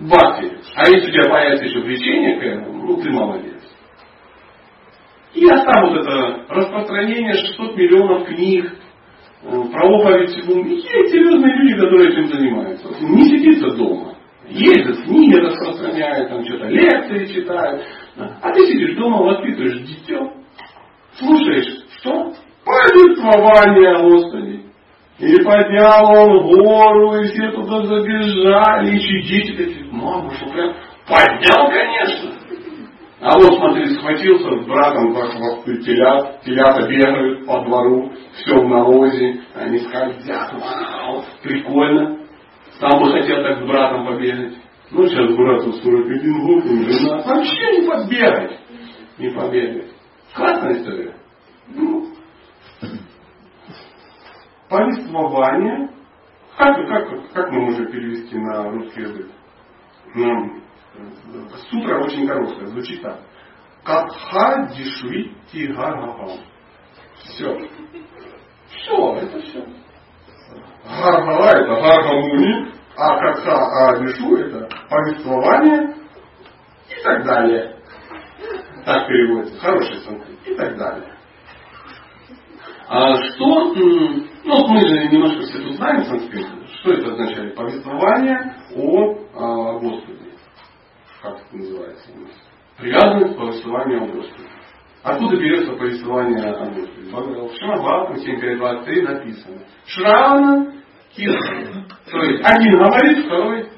[0.01, 0.53] бхакти.
[0.77, 3.58] А если у тебя появится еще влечение к этому, ну ты молодец.
[5.39, 8.75] И оставят это распространение 600 миллионов книг,
[9.45, 10.65] э, проповедь всему.
[10.65, 12.89] Есть серьезные люди, которые этим занимаются.
[13.03, 14.15] Не сидится дома.
[14.49, 17.85] Ездят, книги распространяют, там что-то лекции читают.
[18.17, 20.29] А ты сидишь дома, воспитываешь дитё,
[21.19, 22.33] слушаешь, что?
[22.65, 24.61] Повествование о Господе.
[25.21, 30.75] И поднял он гору, и все туда забежали, и такие, мама, что прям
[31.07, 32.38] поднял, конечно.
[33.21, 39.41] А вот, смотри, схватился с братом, вот телят, телята бегают по двору, все в навозе,
[39.57, 42.19] они скользят, вау, прикольно.
[42.79, 44.55] Сам бы хотел так с братом побегать.
[44.93, 48.61] Ну, сейчас брату 41 год, жена вообще не побегать.
[49.19, 49.91] Не побегать.
[50.35, 51.15] Классная история.
[51.75, 52.07] Ну,
[54.69, 55.91] повествование.
[56.57, 59.27] Как, как, как мы можем перевести на русский язык?
[60.15, 60.61] Ну,
[61.71, 63.21] сутра очень короткая, звучит так.
[63.85, 66.41] Катха дишви тигагагам.
[67.17, 67.59] Все.
[68.71, 69.65] Все, это все.
[70.85, 75.95] Гаргала это гаргамуни, а катха а дишу это повествование
[76.89, 77.77] и так далее.
[78.85, 79.61] Так переводится.
[79.61, 80.39] Хороший санскрит.
[80.47, 81.15] И так далее.
[82.89, 86.47] А что, ну мы же немножко все тут знаем санскрит,
[86.81, 87.55] что это означает?
[87.55, 90.28] Повествование о, о Господе.
[91.23, 92.11] Как это называется?
[92.79, 94.49] Привязанность к повествованию о Господе.
[95.03, 97.11] Откуда берется повествование о Господе?
[97.11, 99.59] В Шамабхатам 7.23 написано.
[99.87, 100.75] Шрана
[101.15, 101.87] Киртана.
[102.11, 103.69] То есть один говорит, второй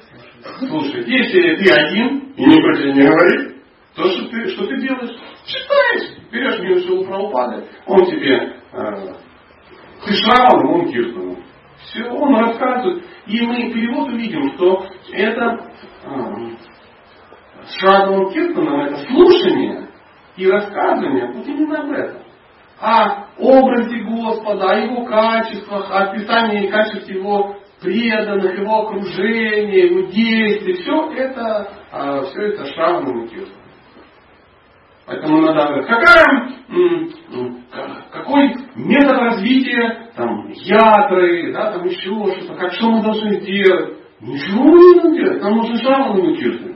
[0.59, 1.07] слушает.
[1.07, 3.63] Если ты один и никто тебе не говорит,
[3.95, 5.17] то что ты, что ты делаешь?
[5.45, 6.31] Читаешь.
[6.31, 9.13] Берешь Милшилу Прабхупады, он тебе э,
[10.05, 11.43] ты Шраваном, он Киртаном.
[11.83, 13.03] Все, он рассказывает.
[13.25, 15.71] И мы перевод увидим, что это
[16.03, 16.51] э,
[17.69, 19.87] Шрадом Киртаном это слушание
[20.37, 22.21] и рассказывание вот именно об этом.
[22.79, 30.73] О образе Господа, о его качествах, о описании качеств его преданных, его окружения, его действий.
[30.73, 32.65] Все это, а, все это
[33.25, 33.61] и Киртаном.
[35.05, 36.49] Поэтому надо говорить, какая,
[38.11, 43.97] какой метод развития там, ятры, да, там еще что-то, как что мы должны делать.
[44.21, 45.77] Ничего не надо делать, нам нужно
[46.33, 46.70] и Киртаном.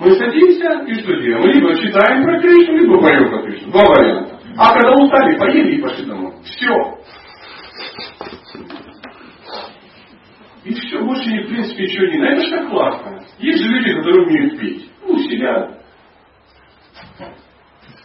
[0.00, 1.44] Мы садимся и что делаем?
[1.44, 3.70] Либо читаем про Кришну, либо поем про Кришну.
[3.70, 4.40] Два варианта.
[4.56, 6.32] А когда устали, поели и пошли домой.
[6.42, 6.74] Все.
[10.64, 12.32] И все, больше, в принципе, ничего не надо.
[12.32, 13.24] Это же так классно.
[13.40, 14.90] Есть же люди, которые умеют петь.
[15.06, 15.80] Ну, сидят.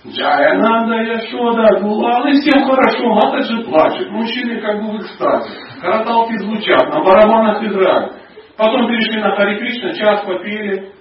[0.06, 5.50] Джая Нанда, Яшода, Дулал, и всем хорошо, мата же плачет, мужчины как бы в экстазе,
[5.82, 8.14] караталки звучат, на барабанах играют.
[8.56, 10.92] Потом перешли на Хари Кришна, час попели,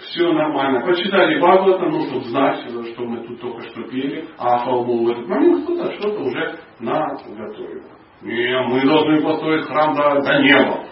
[0.00, 0.80] все нормально.
[0.80, 5.26] Прочитали Бхагавата, ну, чтобы знать, что мы тут только что пели, а Фалму в этот
[5.26, 7.82] момент кто-то что-то уже наготовил.
[8.22, 10.84] Не, мы должны построить храм до, до неба.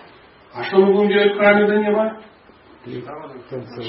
[0.54, 2.20] А что мы будем делать в храме до неба?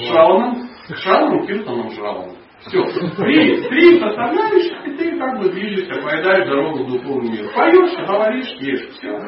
[0.08, 2.36] Шрауном, шрауном, киртаном, шрауном.
[2.60, 2.82] Все.
[3.16, 7.52] Три, три составляешь, и ты как бы движешься, поедаешь дорогу в духовный мир.
[7.54, 8.88] Поешь, говоришь, ешь.
[8.94, 9.18] Все.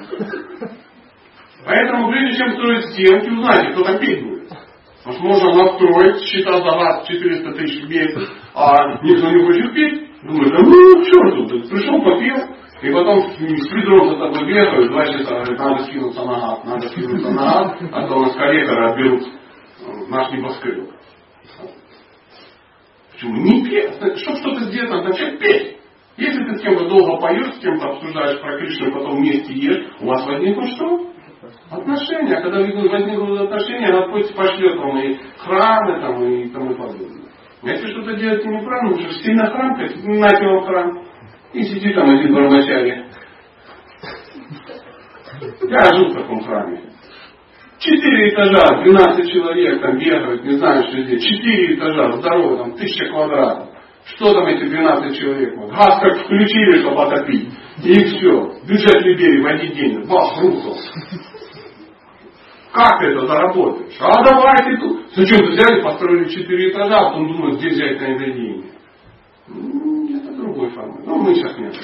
[1.65, 4.49] Поэтому прежде чем строить стенки, узнайте, кто там петь будет.
[5.05, 9.75] Потому что можно настроить, счета за вас 400 тысяч в месяц, а никто не хочет
[9.75, 10.11] петь.
[10.23, 12.37] Думаю, да ну, черт тут, пришел, попил,
[12.83, 16.89] и потом с ведром за тобой бегают, два часа говорят, надо скинуться на ад, надо
[16.89, 19.23] скинуться на ад, а то у нас коллектора отберут
[20.09, 20.91] наш небоскреб.
[23.13, 23.37] Почему?
[23.37, 23.95] Не петь.
[24.21, 25.77] Чтобы что-то сделать, надо начать петь.
[26.17, 30.07] Если ты с кем-то долго поешь, с кем-то обсуждаешь про Кришну, потом вместе ешь, у
[30.07, 31.10] вас возникнут что?
[31.71, 32.41] Отношения.
[32.43, 37.31] Когда возникнут отношения, Господь пошлет вам и храмы там, и тому подобное.
[37.63, 41.05] Если что-то делаете неправильно, уже сильно храмкать, нате вам храм.
[41.53, 43.05] И сиди там один бормочари.
[45.69, 46.83] Я жил в таком храме.
[47.79, 51.25] Четыре этажа, 12 человек там бегают, не знаю, что здесь.
[51.25, 53.69] Четыре этажа, здорово, там тысяча квадратов.
[54.05, 55.55] Что там эти 12 человек?
[55.71, 57.49] Газ как включили, чтобы отопить.
[57.85, 58.53] И все.
[58.67, 60.09] Бюджет Либерии в один день.
[60.09, 60.77] Бах, рухнул.
[62.73, 63.97] Как ты это заработаешь?
[64.01, 65.11] А давайте тут.
[65.15, 68.71] Зачем ты взяли, построили четыре этажа, а потом думают, где взять на это деньги.
[69.49, 71.05] Это другой формат.
[71.05, 71.75] Ну, мы сейчас нет.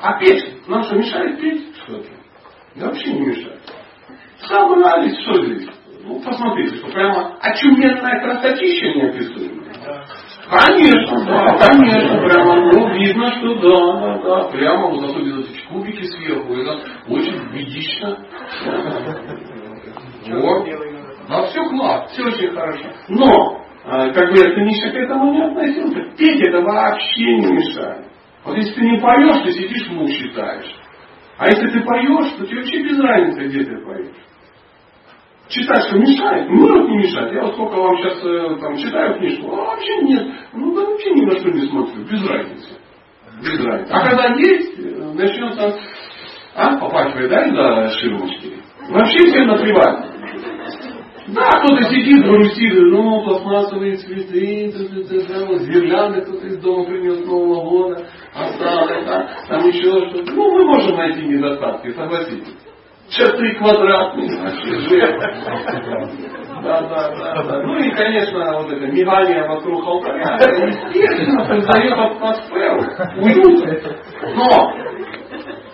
[0.00, 0.66] А петь?
[0.68, 2.08] Нам что, мешает петь что-то?
[2.76, 3.60] Да вообще не мешает.
[4.40, 5.68] Собрались, что здесь?
[6.04, 9.66] Ну, посмотрите, что прямо очуменная красотища неописуемая.
[10.48, 15.42] Конечно, да, конечно, прямо, ну, видно, что да, да, да, прямо, вот особенно
[15.76, 18.18] кубики сверху, это очень ведично.
[20.28, 20.66] Вот.
[21.28, 22.90] Да, все класс, все очень хорошо.
[23.08, 28.06] Но, как бы это Миша к этому не относился, петь это вообще не мешает.
[28.44, 30.66] Вот если ты не поешь, ты сидишь муж считаешь.
[31.38, 34.16] А если ты поешь, то тебе вообще без разницы, где ты поешь.
[35.48, 36.48] Читать что мешает?
[36.50, 37.32] Может не мешать.
[37.32, 40.26] Я вот сколько вам сейчас э, там, читаю книжку, а вообще нет.
[40.54, 42.04] Ну да вообще ни на что не смотрю.
[42.04, 42.85] Без разницы.
[43.42, 43.92] Разницы.
[43.92, 44.78] А когда есть,
[45.14, 45.78] начнется
[46.54, 48.54] а, попахивает, да, из-за ширмочки.
[48.88, 50.06] Вообще всем наплевать.
[51.28, 54.70] Да, кто-то сидит, грустит, ну, пластмассовые цветы,
[55.66, 60.32] гирлянды кто-то из дома принес Нового года, осталось, да, там еще что-то.
[60.32, 62.54] Ну, мы можем найти недостатки, согласитесь.
[63.08, 64.62] Три квадратные, значит,
[66.62, 67.62] Да, да, да, да.
[67.62, 70.36] Ну и, конечно, вот это мигание вокруг алтаря,
[70.94, 72.80] естественно, создает атмосферу
[73.16, 73.96] уюта.
[74.34, 74.72] Но,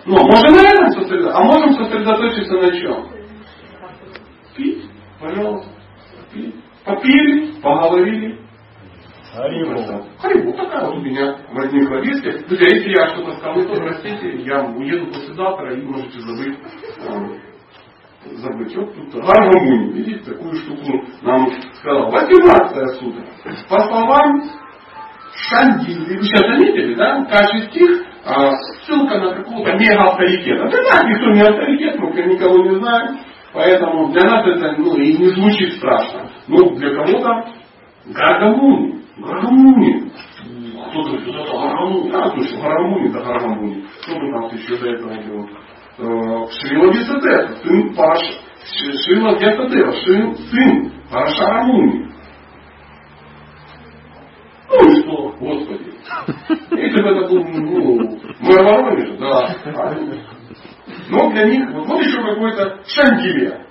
[0.05, 3.07] но можем на этом сосредоточиться, а можем сосредоточиться на чем?
[4.55, 5.69] Пить, пожалуйста,
[6.33, 6.55] пить.
[6.85, 8.39] Попили, поговорили,
[9.33, 10.05] Харибу.
[10.21, 12.45] Харибу, такая вот у меня возникла версия.
[12.45, 16.57] Друзья, если я что-то сказал то, простите, я уеду послезавтра и можете забыть.
[18.31, 18.75] Забыть.
[18.75, 21.47] Вот тут гармонию, видите, такую штуку нам
[21.79, 22.11] сказал.
[22.11, 23.23] 18 сутра.
[23.69, 24.43] По словам
[25.49, 27.25] Шандили, вы сейчас заметили, да?
[27.25, 28.51] Каждый стих а,
[28.85, 30.69] ссылка на какого-то мега авторитета.
[30.69, 33.19] Для нас никто не авторитет, мы никого не знаем.
[33.53, 36.29] Поэтому для нас это ну, и не звучит страшно.
[36.47, 37.53] Но для кого-то
[38.07, 39.01] Гаргамуни.
[39.17, 40.11] Гаргамуни.
[40.89, 42.11] Кто-то говорит, что это Гаргамуни.
[42.11, 43.85] А, точно, Гаргамуни, это Гаргамуни.
[44.01, 45.49] Кто бы там еще до этого делал?
[45.97, 48.19] Шрила Висадева, сын Паш,
[49.05, 52.11] Шрила Висадева, сын, сын Парашарамуни.
[54.69, 55.93] Ну и что, Господи.
[56.71, 59.55] Если бы это был, ну, мэр Воронеж, да.
[61.09, 63.67] Но для них, вот, вот еще какой-то Шандилия.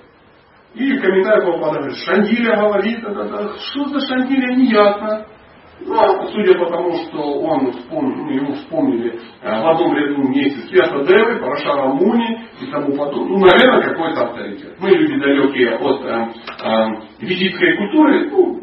[0.75, 5.25] И комментарий попадает, говорит, Шандилия говорит, это, это, что за Шандилия, неясно.
[5.85, 10.21] Ну, а судя по тому, что он вспомнил, ну, ему вспомнили э, в одном ряду
[10.21, 13.27] вместе с Девы, Парашара Муни и тому подобное.
[13.27, 14.75] Ну, наверное, какой-то авторитет.
[14.79, 16.27] Мы люди далекие от э,
[16.63, 18.61] э, ведической культуры, ну,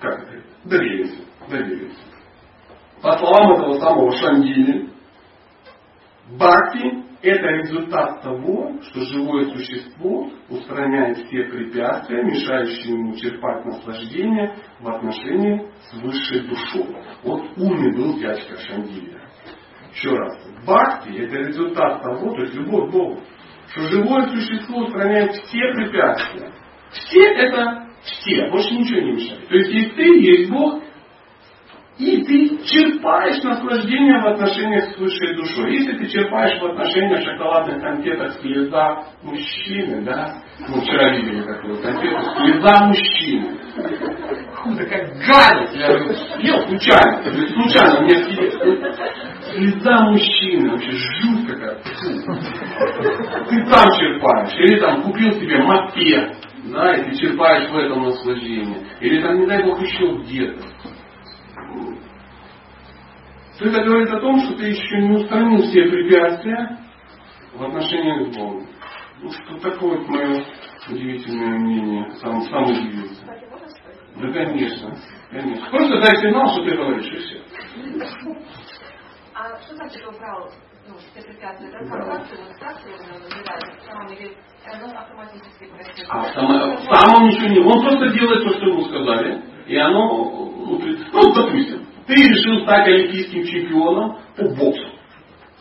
[0.00, 1.98] как это, доверились, доверились.
[3.00, 4.88] По словам этого самого Шандили,
[6.36, 14.88] Бхакти– это результат того, что живое существо устраняет все препятствия, мешающие ему черпать наслаждение в
[14.88, 16.96] отношении с высшей душой.
[17.22, 19.22] Вот умный был дядька Шандилия.
[19.94, 20.34] Еще раз.
[20.66, 23.20] Бхакти– это результат того, то есть любовь к Богу,
[23.68, 26.52] что живое существо устраняет все препятствия.
[26.90, 29.48] Все это все, больше ничего не мешает.
[29.48, 30.83] То есть есть ты, есть Бог,
[31.96, 35.74] и ты черпаешь наслаждение в отношениях с высшей душой.
[35.74, 40.34] Если ты черпаешь в отношениях шоколадных конфеток слеза мужчины, да,
[40.68, 43.58] мы вчера видели такую конфету, слеза мужчины.
[44.54, 45.98] Фу, такая гадость, я
[46.40, 48.50] съел случайно, случайно мне съел.
[49.52, 51.78] Слеза мужчины, вообще жуть какая.
[53.50, 56.36] Ты там черпаешь, или там купил себе мопед,
[56.72, 58.78] да, и ты черпаешь в этом наслаждение.
[59.00, 60.73] Или там, не дай бог, еще где-то
[63.58, 66.78] то это говорит о том, что ты еще не устранил все препятствия
[67.54, 68.66] в отношении с Богом.
[69.22, 70.44] Ну, что такое вот мое
[70.90, 72.10] удивительное мнение.
[72.20, 73.24] Сам, сам удивился.
[74.16, 74.96] Да, конечно.
[75.30, 75.70] конечно.
[75.70, 77.42] Просто дай сигнал, что ты говоришь, и все.
[79.34, 80.50] А что значит убрал
[80.88, 81.68] ну, все препятствия?
[81.68, 83.78] Это как как ты вот так его выбираешь?
[83.80, 84.36] В самом деле,
[84.66, 86.06] оно автоматически происходит.
[86.10, 87.60] А сам, сам он ничего не...
[87.60, 89.42] Он просто делает то, что ему сказали.
[89.66, 90.40] И оно...
[90.66, 90.80] Ну,
[91.12, 94.88] ну, допустим, ты решил стать олимпийским чемпионом по боксу.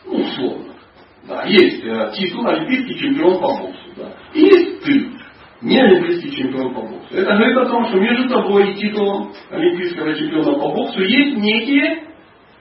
[0.06, 0.74] Ну, условно.
[1.28, 3.89] Да, есть э, титул олимпийский чемпион по боксу.
[3.96, 4.12] Да.
[4.34, 5.12] И есть ты,
[5.62, 7.16] не олимпийский чемпион по боксу.
[7.16, 12.04] Это говорит о том, что между тобой и титулом олимпийского чемпиона по боксу есть некие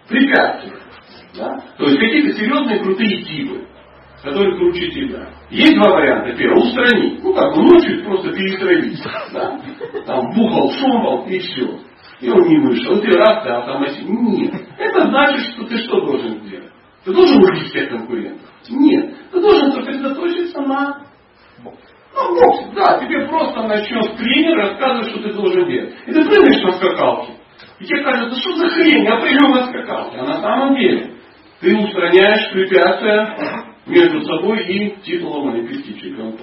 [0.09, 0.79] препятствия.
[1.37, 1.59] Да?
[1.79, 3.67] То есть какие-то серьезные крутые типы,
[4.23, 5.29] которые круче тебя.
[5.51, 6.37] Есть два варианта.
[6.37, 7.23] Первый, устранить.
[7.25, 9.03] Ну как, ночью просто перестроить.
[9.33, 9.59] Да?
[10.07, 11.81] Там бухал, шумал и все.
[12.23, 13.01] И он не вышел.
[13.01, 14.07] Ты раз, ты автоматически.
[14.07, 14.55] Нет.
[14.79, 16.71] Это значит, что ты что должен сделать?
[17.05, 18.49] Ты должен убить всех конкурентов?
[18.71, 19.15] Нет.
[19.33, 21.03] Ты должен сосредоточиться на
[22.15, 22.67] ну, боксе.
[22.77, 25.95] Да, тебе просто начнет тренер рассказывать, что ты должен делать.
[26.07, 27.33] И ты прыгаешь на скакалке.
[27.81, 30.19] И тебе кажется, что за хрень, я прыгаю на скакалке.
[30.19, 31.15] А на самом деле
[31.61, 36.37] ты устраняешь препятствия между собой и титулом олимпийский чемпион.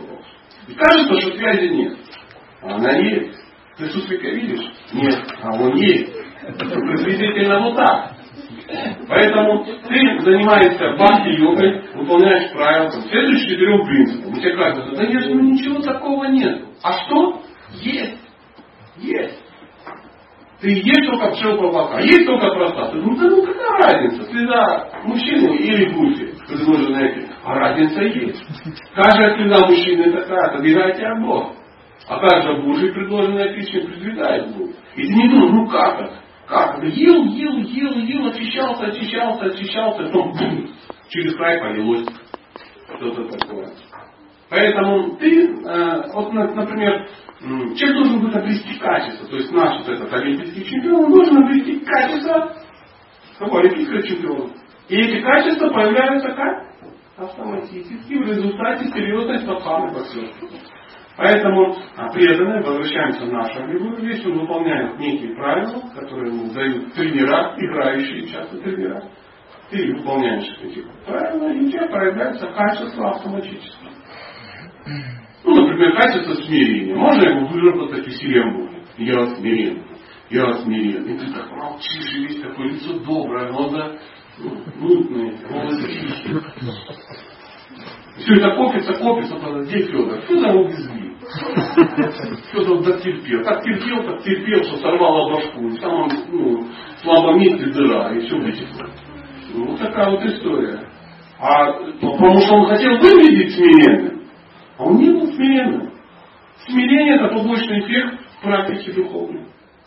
[0.68, 1.98] И кажется, что связи нет.
[2.64, 3.49] А она есть.
[3.80, 4.74] Ты суслика видишь?
[4.92, 5.16] Нет.
[5.42, 6.12] А он есть.
[6.58, 8.12] Приблизительно вот так.
[9.08, 14.34] Поэтому ты занимаешься бхакти-йогой, выполняешь правила, там, следуешь четырем принципам.
[14.34, 16.66] И тебе кажется, да нет, ну ничего такого нет.
[16.84, 17.42] А что?
[17.82, 18.20] Есть.
[18.98, 19.44] Есть.
[20.60, 22.98] Ты есть только пчел пробака, есть только простата.
[22.98, 27.30] Ну да ну какая разница, слеза мужчины или гуси, предложенные этим.
[27.46, 28.44] А разница есть.
[28.94, 31.59] Каждая слеза мужчины такая, отодвигайте от Бога.
[32.10, 34.70] А каждая Божий предложенная пища придвигает Бог.
[34.96, 36.14] И ты не думаешь, ну как это?
[36.48, 36.88] Как это?
[36.88, 40.68] Ел, ел, ел, ел, очищался, очищался, очищался, потом бум,
[41.10, 42.08] через край полилось
[42.98, 43.70] что-то такое.
[44.50, 47.08] Поэтому ты, э, вот, на- например,
[47.40, 49.28] человек должен будет обрести качество.
[49.28, 52.56] То есть наш вот этот олимпийский чемпион он должен обрести качество
[53.38, 54.50] какого олимпийского чемпиона.
[54.88, 56.70] И эти качества появляются как?
[57.18, 60.48] Автоматически в результате серьезной стопаны подсветки.
[61.20, 66.94] Поэтому а, преданные, возвращаемся в нашу огневую вещь, он выполняет некие правила, которые ему дают
[66.94, 69.04] тренера, играющие часто тренера.
[69.70, 73.90] Ты выполняешь эти правила, и у тебя проявляется качество автоматически.
[75.44, 76.96] Ну, например, качество смирения.
[76.96, 78.84] Можно его выработать усилием воли.
[78.98, 79.84] Я смирен.
[80.30, 81.04] Я смирен.
[81.04, 83.98] И ты так молчишь, и весь такое лицо доброе, глаза
[84.38, 86.40] ну, мутные, голос тихий.
[88.20, 90.22] Все это копится, копится, потом, где Федор?
[90.22, 91.09] Федор убезли.
[92.52, 93.44] Федор так терпел.
[93.44, 95.68] Так терпел, так терпел, что сорвало башку.
[95.68, 96.68] В самом ну,
[97.02, 98.88] слабом месте дыра, и все вытекло.
[99.54, 100.88] Ну, вот такая вот история.
[101.40, 101.72] А
[102.02, 104.24] потому что он хотел выглядеть смиренным,
[104.78, 105.94] а он не был смиренным.
[106.68, 109.46] Смирение это побочный эффект практики духовной.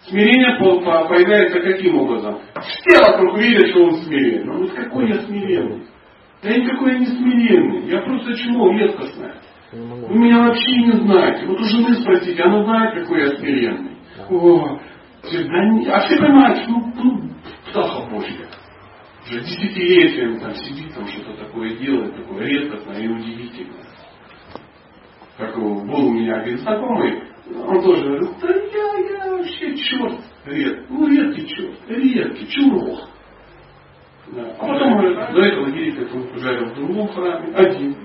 [0.09, 2.40] Смирение появляется каким образом?
[2.61, 4.45] Все вокруг видят, что он смиренный.
[4.45, 5.84] Ну, вот какой я смиренный?
[6.43, 7.88] Да никакой я не смиренный.
[7.88, 9.36] Я просто чмо редкостное.
[9.73, 11.47] Вы меня вообще не знаете.
[11.47, 13.97] Вот у жены спросите, она знает, какой я смиренный.
[14.29, 14.79] О,
[15.25, 17.31] а все понимают, ну, ну
[17.70, 18.49] птаха Божья.
[19.25, 23.87] Уже десятилетиями там сидит, там что-то такое делает, такое редкостное и удивительное.
[25.39, 27.23] Как был у меня один знакомый,
[27.57, 30.87] он тоже говорит, да я, я вообще черт редкий.
[30.91, 33.09] Ну, редкий черт, редкий, чурок.
[34.33, 34.55] Да.
[34.59, 37.97] А потом говорит, до этого Гирика он пожарил в другом храме, один.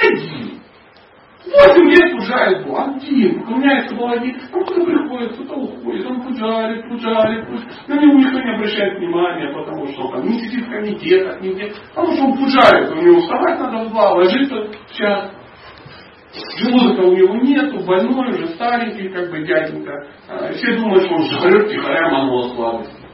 [0.00, 0.60] Один.
[1.44, 3.40] Восемь лет пужает был, один.
[3.40, 4.36] Поклоняется был один.
[4.52, 6.06] Он кто приходит, кто-то уходит.
[6.06, 7.88] Он пужарит, пужарит, пужарит.
[7.88, 11.72] На него никто не обращает внимания, потому что он там не сидит в комитетах, нигде.
[11.94, 12.90] Потому что он пужарит.
[12.92, 15.32] У него вставать надо в два, ложиться в час.
[16.58, 19.92] Желудка у него нету, больной уже, старенький, как бы дяденька.
[20.28, 23.04] А, все думают, что он жрет тихоря манула слабости.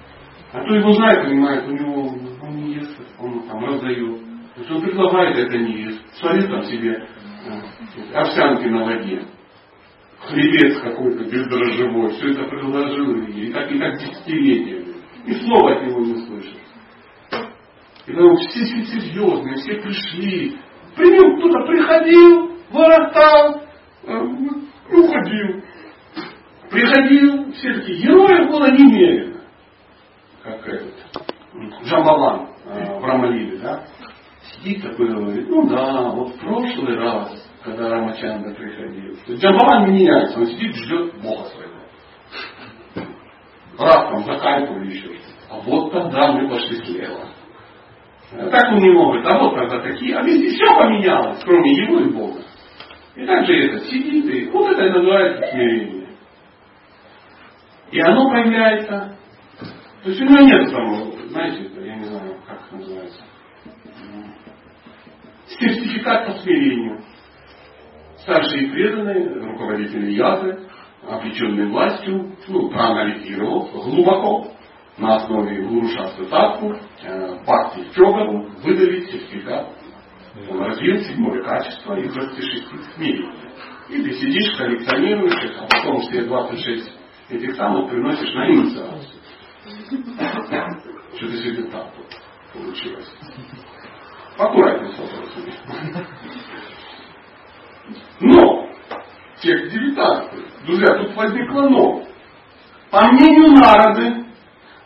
[0.53, 4.30] А то его знает, понимает, у него он не ест, он там раздает.
[4.61, 5.91] То есть он предлагает, это не.
[6.21, 9.25] Сварит там себе э, овсянки на воде.
[10.21, 12.11] Хлебец какой-то бездрожжевой.
[12.11, 13.49] Все это предложил ей.
[13.49, 14.85] И так, и так десятилетия.
[15.25, 16.57] И слова от него не слышишь.
[18.07, 20.59] И потом все, все серьезные, все пришли.
[20.95, 23.63] При нем кто-то приходил, воротал,
[24.05, 24.19] э,
[24.93, 25.63] уходил.
[26.71, 29.41] Приходил, все такие, героев было немерено.
[30.43, 30.95] Как этот,
[31.85, 33.87] Джамбалан э, в Рамалиле, да?
[34.63, 39.17] Сидит такой говорит, ну да, вот в прошлый раз, когда Рамачанда приходил.
[39.27, 39.33] То
[39.87, 41.81] не меняется, он сидит, ждет Бога своего.
[43.79, 45.09] Раз там закайпали еще
[45.49, 47.31] А вот тогда мы пошли слева.
[48.51, 49.27] Так он не может.
[49.27, 52.41] А вот когда такие, а везде все поменялось, кроме его и Бога.
[53.17, 56.09] И также это сидит, и вот это и называется смирение.
[57.91, 59.17] И оно проявляется.
[60.03, 63.25] То есть у него нет там, знаете, я не знаю, как это называется.
[65.61, 67.01] Сертификат по смирению.
[68.19, 70.69] Старшие преданные, руководители язы,
[71.09, 74.53] облеченные властью, ну, проанализировал глубоко
[74.99, 79.81] на основе Гурушасты Татку, э, Бхакти Чогану выдавить сертификат
[80.49, 83.29] он развил седьмое качество из 26 смирений.
[83.89, 86.93] И ты сидишь, коллекционируешь их, а потом все 26
[87.31, 89.21] этих самых приносишь на инициацию.
[91.17, 92.07] Что-то сегодня так вот
[92.53, 93.13] получилось.
[94.41, 94.99] Аккуратнее с.
[98.21, 98.71] Но,
[99.43, 100.65] текст 19.
[100.65, 102.03] Друзья, тут возникло но.
[102.91, 104.25] По мнению народы,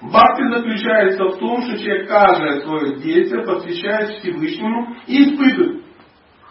[0.01, 5.85] Бхакти заключается в том, что человек каждое свое действие посвящает Всевышнему и испытывает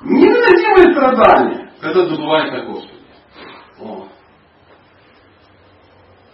[0.02, 3.00] невыносимые страдания, когда забывает о Господе.
[3.82, 4.08] О.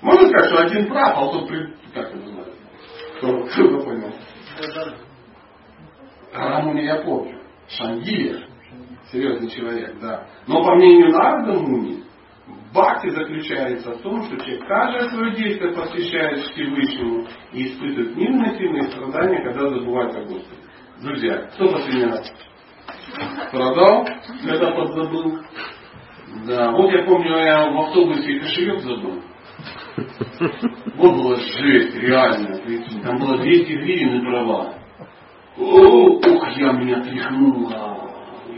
[0.01, 1.49] Можно сказать, что один прав, а тот.
[1.95, 2.53] Как это называется?
[3.17, 4.13] Кто, кто понял?
[6.47, 7.39] Рамуни я помню.
[7.67, 8.47] Шангия.
[9.11, 10.27] Серьезный человек, да.
[10.47, 12.03] Но по мнению Нарада Муни,
[12.73, 19.43] Бхакти заключается в том, что человек каждое свое действие посвящает Всевышнему и испытывает невыносимые страдания,
[19.43, 20.61] когда забывает о Господе.
[21.01, 22.11] Друзья, кто последний
[23.47, 24.07] страдал,
[24.45, 25.39] когда подзабыл?
[26.45, 29.23] Да, вот я помню, я в автобусе кошелек забыл.
[30.95, 32.59] Вот была жесть, реально.
[33.01, 34.78] Там было 200 гривен и права.
[35.59, 37.99] Ох, я меня тряхнула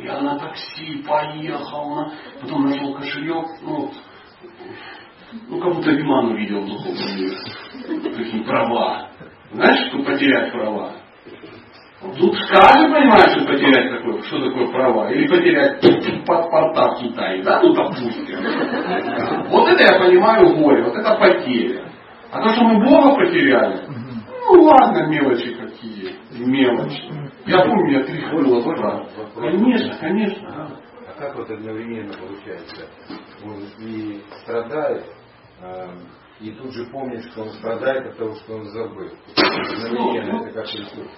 [0.04, 2.12] я на такси поехал, на...
[2.42, 3.90] потом нашел кошелек, ну,
[5.48, 7.38] ну как будто Виман увидел в духовном мире.
[8.16, 9.10] Такие права.
[9.52, 10.94] Знаешь, что потерять права?
[12.18, 15.12] Тут каждый понимает, что потерять такое, что такое права.
[15.12, 17.44] Или потерять паспорта в Китае.
[17.44, 18.40] Да, ну допустим.
[19.50, 21.86] Вот это я понимаю горе, вот это потеря.
[22.32, 23.86] А то, что мы Бога потеряли,
[24.48, 27.32] ну ладно, мелочи какие, мелочи.
[27.46, 29.10] Я помню, я тряхнула правда.
[29.36, 30.78] Конечно, конечно.
[31.18, 32.88] как вот одновременно получается?
[33.44, 35.06] Он и страдает,
[35.62, 35.88] э,
[36.40, 39.10] и тут же помнит, что он страдает от того, что он забыл.
[39.38, 41.10] Одновременно Ну, это как присутствует.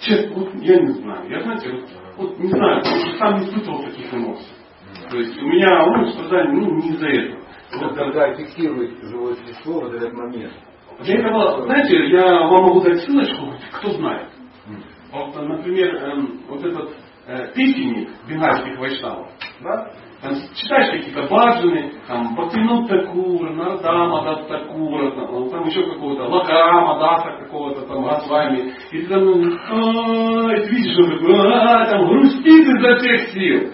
[0.00, 1.30] Честно, вот я не знаю.
[1.30, 4.46] Я, знаете, вот, вот не знаю, потому что сам не испытывал таких эмоций.
[5.10, 7.42] То есть у меня ну, страдания ну, не из-за этого.
[7.80, 10.52] Вот когда фиксирует живое существо вот этот момент.
[11.00, 14.28] Для этого, знаете, я вам могу дать ссылочку, кто знает.
[15.12, 16.90] Вот, например, эм, вот этот
[17.26, 19.28] э, песенник бенгальских вайшнавов,
[19.60, 19.90] да?
[20.22, 27.00] Там читаешь какие-то баджаны, там Бхактинут Такура, Нардама Дат Такура, там, там еще какого-то Лакама
[27.00, 28.72] Даса какого-то там Госвами.
[28.92, 33.72] И ты там, а, и ты видишь, он такой, а, там грустит изо всех сил.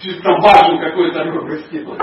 [0.00, 1.24] Чисто там баджан какой-то.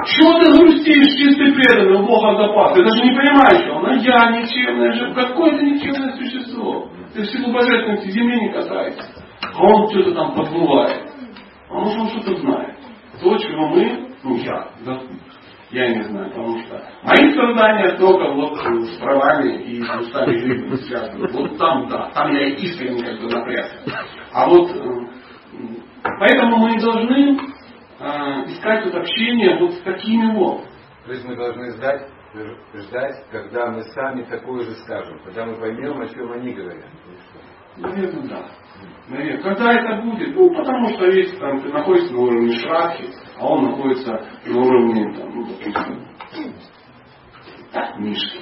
[0.06, 2.74] Чего ты грустишь, чистый преданный, Бога запас?
[2.74, 6.90] Ты даже не понимаешь, она я никчемная же, какое-то никчемное существо.
[7.18, 9.12] Ты в силу божественности земли не касается.
[9.42, 11.10] А он что-то там подмывает.
[11.68, 12.78] А может он что-то знает.
[13.20, 15.02] То, чего мы, ну я, да,
[15.72, 18.56] я не знаю, потому что мои страдания только вот
[18.86, 21.28] с правами и с устами жизни связаны.
[21.34, 23.80] Вот там, да, там я искренне как бы напрягся.
[24.32, 25.08] А вот э,
[26.20, 27.36] поэтому мы должны
[28.00, 30.66] э, искать вот общение вот с такими вот.
[31.08, 32.12] То есть мы должны ждать,
[32.74, 36.90] ждать, когда мы сами такое же скажем, когда мы поймем, о чем они говорят.
[37.78, 38.46] Наверное, да.
[39.08, 39.44] Наверное.
[39.44, 40.36] Когда это будет?
[40.36, 45.14] Ну, потому что если там, ты находишься на уровне шрахи, а он находится на уровне,
[45.18, 46.08] там, ну, допустим,
[47.72, 48.40] так, нишки.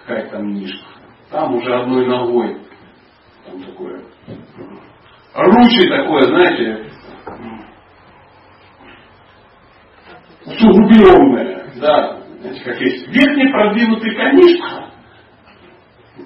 [0.00, 0.86] Какая там нишка.
[1.30, 2.60] Там уже одной ногой.
[3.46, 4.04] Там такое.
[5.34, 6.90] Ручи такое, знаете,
[10.44, 11.72] сугубленное.
[11.80, 12.23] Да.
[12.54, 14.90] Знаете, как есть верхний продвинутый конишка,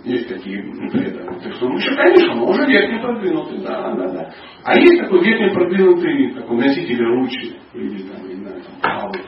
[0.05, 1.41] есть такие преданные.
[1.41, 4.31] Так ну еще, конечно, но уже верхний продвинутый, да, да, да.
[4.65, 9.25] А есть такой верхний продвинутый такой носитель ручи, или там, не знаю, там, такой.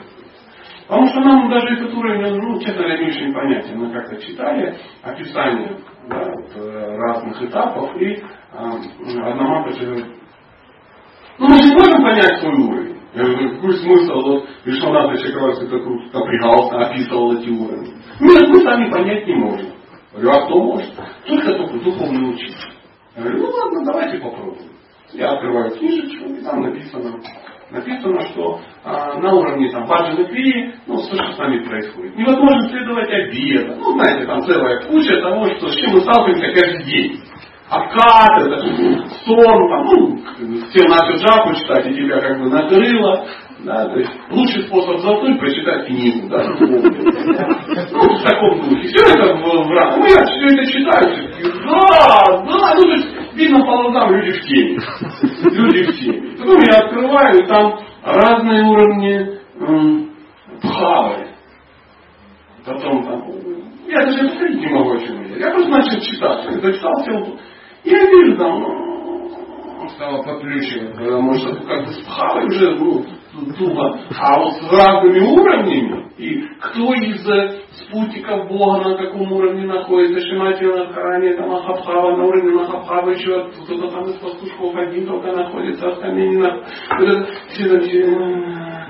[0.86, 3.78] Потому что нам даже этот уровень, ну, честно говоря, не очень понятен.
[3.78, 5.78] Мы как-то читали описание
[6.08, 8.22] да, э, разных этапов, и э,
[8.52, 10.06] Одноматович говорит,
[11.38, 12.89] ну мы же можем понять свой уровень.
[13.12, 17.92] Я говорю, какой смысл, вот Вишванатha Чакраварти так напрягался, описывал эти уровни.
[18.20, 19.66] Нет, мы сами понять не можем.
[20.12, 20.94] Я говорю, а кто может?
[21.26, 22.72] Только только духовный учитель.
[23.16, 24.70] Я говорю, ну ладно, давайте попробуем.
[25.12, 27.20] Я открываю книжечку, и там написано,
[27.70, 32.16] написано, что а, на уровне там баджаны крии, ну, что, что с нами происходит.
[32.16, 33.74] Невозможно следовать обеда.
[33.76, 37.20] Ну, знаете, там целая куча того, что, с чем мы сталкиваемся каждый день.
[37.70, 38.60] Откат, это
[39.24, 40.18] сон, там, ну,
[40.70, 43.24] все начал джапу читать, и тебя как бы накрыло.
[43.60, 48.88] Да, то есть лучший способ заснуть прочитать книгу, да, ну, в таком духе.
[48.88, 49.98] Все это в, рамках.
[49.98, 51.28] Ну, я все это читаю,
[51.64, 54.78] да, да, ну, то есть, видно по глазам люди в теме.
[55.52, 56.36] Люди в теме.
[56.38, 60.10] Потом я открываю, и там разные уровни м,
[60.62, 61.28] бхавы.
[62.64, 63.24] Потом там,
[63.86, 65.36] я даже повторить не могу, о чем я.
[65.36, 66.46] Я просто начал читать.
[66.50, 67.36] Я дочитал все.
[67.84, 73.04] Я вижу там, ну, стало подключивать, потому что как бы с бхавой уже, ну,
[73.58, 74.00] туго.
[74.18, 80.20] А вот с разными уровнями, и кто из э, спутников Бога на каком уровне находится,
[80.20, 85.88] Шимати Лахарани, там Ахабхава, на уровне Махабхава еще кто-то там из пастушков один только находится,
[85.88, 86.56] остальные не на...
[86.56, 87.80] Вот это все там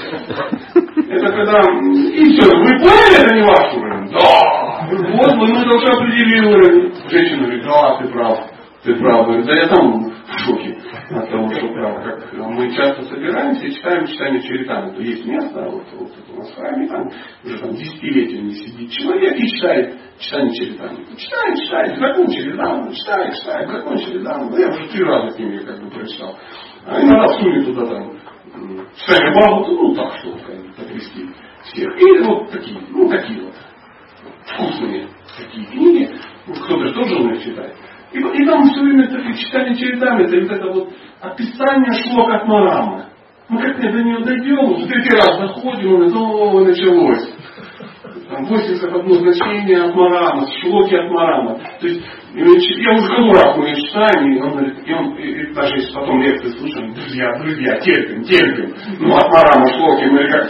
[1.09, 4.11] Это когда, и все, вы поняли, это не ваш уровень?
[4.11, 4.60] Да.
[4.91, 6.93] Вот, мы, определить уровень.
[7.09, 8.39] Женщина говорит, да, ты прав.
[8.83, 9.45] Ты прав.
[9.45, 10.77] Да я там в шоке
[11.11, 12.03] от того, что прав.
[12.03, 14.93] Как мы часто собираемся и читаем читание Чаритана.
[14.93, 17.07] То есть место, вот, вот это у нас в храме, там
[17.45, 20.97] уже там десятилетиями сидит человек и читает читание Чаритана.
[21.15, 24.37] Читает, читает, закончили, да, читает, читает, закончили, да.
[24.39, 26.37] Ну, я уже три раза книги как бы прочитал.
[26.85, 28.11] А иногда сунет туда там
[29.07, 31.25] Сами Бабу, ну так что, как бы, потрясти
[31.63, 32.01] всех.
[32.01, 33.53] И вот такие, ну такие вот
[34.45, 36.09] вкусные такие книги.
[36.47, 37.75] Ну, кто-то же тоже умеет читать.
[38.11, 42.45] И, и там все время такие читание чередами, это вот это вот описание шло как
[42.47, 43.05] марама.
[43.47, 47.33] Мы как-то до нее дойдем, уже третий раз заходим, и снова началось.
[48.31, 51.59] Там 81 значение от Марама, шлоки от Марама.
[51.81, 52.01] То есть
[52.33, 56.21] я уже раз мы читаем, и он говорит, и он, и, и даже если потом
[56.21, 58.73] лекции слушаем, друзья, друзья, терпим, терпим.
[58.99, 60.49] Ну, от Марама шлоки, мы как,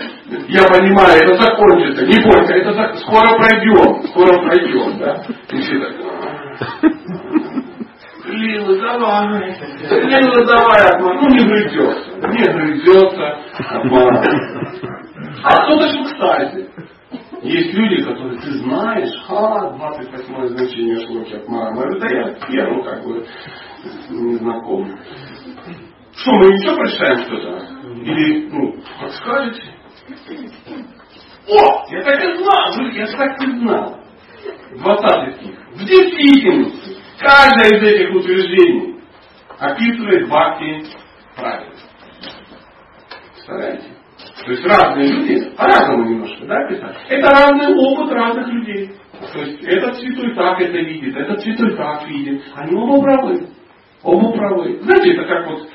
[0.50, 2.98] я понимаю, это закончится, не бойся, это зак...
[2.98, 5.24] скоро пройдем, скоро пройдем, да.
[5.50, 5.96] И все так,
[8.28, 9.56] Лила, давай,
[9.90, 11.18] Лила, давай, Атман.
[11.18, 14.24] Ну, не грызется, не грызется Атман.
[15.44, 16.70] А кто-то же, кстати,
[17.42, 21.74] Есть люди, которые ты знаешь, а, 28 значение шлоки от Мара.
[22.00, 23.26] Да я первым как бы
[24.10, 24.88] не знаком.
[26.14, 27.68] Что, мы ничего прочитаем что-то?
[28.04, 29.74] Или, ну, подскажете?
[31.48, 34.00] О, я так и знал, я так и знал.
[34.76, 35.60] 20 стих.
[35.74, 39.02] В действительности, каждое из этих утверждений
[39.58, 40.86] описывает бхакти
[41.36, 41.76] правильно.
[43.34, 44.01] Представляете?
[44.46, 46.98] То есть разные люди, по-разному немножко, да, писать.
[47.10, 48.92] Это разный опыт разных людей.
[49.34, 52.42] То есть этот святой так это видит, этот святой так видит.
[52.56, 53.48] Они оба правы.
[54.04, 54.80] Оба правы.
[54.82, 55.68] Знаете, это как вот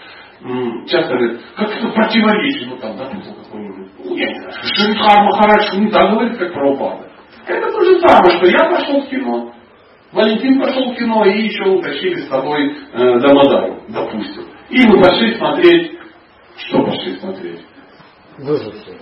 [0.86, 5.78] часто говорят, как это противоречие, ну там, допустим, какой-нибудь, ну, я не знаю, Шридхар Махарадж
[5.78, 7.10] не так говорит, как Прабхупада.
[7.46, 9.52] Это то же самое, что я пошел в кино,
[10.12, 14.44] Валентин пошел в кино и еще утащили с собой э, Дамадару, допустим.
[14.70, 15.92] И мы пошли смотреть,
[16.56, 17.60] что пошли смотреть?
[18.38, 18.98] Выживший.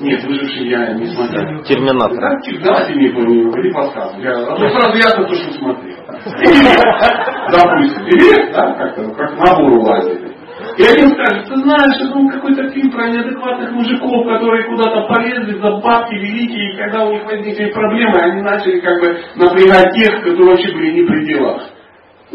[0.00, 1.62] Нет, выживший я не смотрел.
[1.64, 2.18] Терминатор.
[2.18, 4.20] Да, всегда тебе помню, или подсказку.
[4.20, 5.96] Я одно сразу ясно то, что смотрел.
[7.52, 10.36] Допустим, или, да, как-то, как набор лазили.
[10.78, 15.58] И один скажет, ты знаешь, это он какой-то фильм про неадекватных мужиков, которые куда-то полезли
[15.58, 20.22] за бабки великие, и когда у них возникли проблемы, они начали как бы напрягать тех,
[20.22, 21.62] которые вообще были не при делах.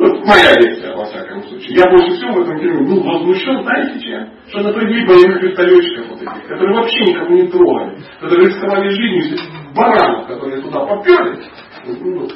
[0.01, 1.77] Вот моя версия, во всяком случае.
[1.77, 4.29] Я больше всего в этом фильме был возмущен, знаете чем?
[4.47, 9.37] Что напрягли боевых вертолетчиков вот этих, которые вообще никого не трогали, которые рисковали жизнью,
[9.75, 11.43] баранов, которые туда поперли.
[11.85, 12.27] Ну,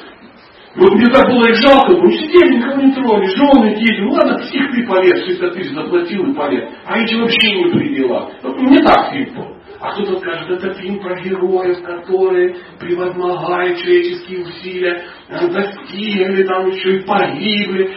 [0.76, 4.38] вот мне так было их жалко, мы сидели, никого не трогали, жены, дети, ну ладно,
[4.38, 6.70] псих ты полез, 60 тысяч заплатил и полез.
[6.84, 8.30] А эти вообще не при делах.
[8.44, 9.55] Вот мне так фильм был.
[9.80, 16.96] А кто-то скажет, это фильм про героев, которые, превозмогая человеческие усилия, э, достигли, там еще
[16.98, 17.90] и погибли.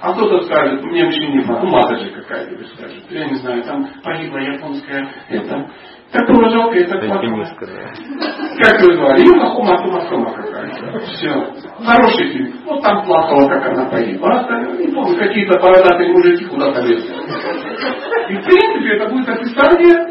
[0.00, 3.86] А кто-то скажет, мне вообще не ну мата же какая-нибудь скажет, я не знаю, там
[4.02, 5.70] погибла японская, это,
[6.12, 7.44] такого жалко, это плакала.
[8.62, 9.22] Как ее звали?
[9.24, 9.34] Ну,
[9.84, 10.51] Тумасома какая-то.
[10.72, 11.30] Все.
[11.84, 12.60] Хороший фильм.
[12.64, 14.46] Вот там плакала, как она погибла.
[14.48, 17.12] А не помню, какие-то бородатые мужики куда-то лезли.
[18.28, 20.08] И в принципе это будет описание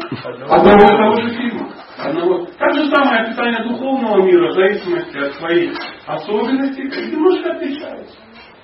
[0.48, 1.68] одного и того же фильма.
[1.98, 2.46] Одного.
[2.58, 5.72] Так же самое описание духовного мира в зависимости от своих
[6.06, 8.16] особенностей немножко отличается.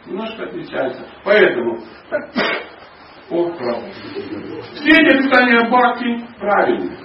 [0.06, 1.02] Немножко отличается.
[1.24, 1.78] Поэтому
[3.30, 3.86] о, правда.
[4.72, 6.96] Все эти описания Бхакти правильные.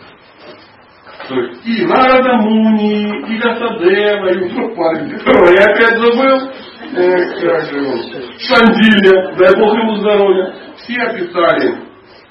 [1.27, 6.51] То есть и Нарада Муни, и Гасадева, и вдруг парень, которого я опять забыл,
[6.95, 11.77] э, как же Шандиля, дай Бог ему здоровья, все описали,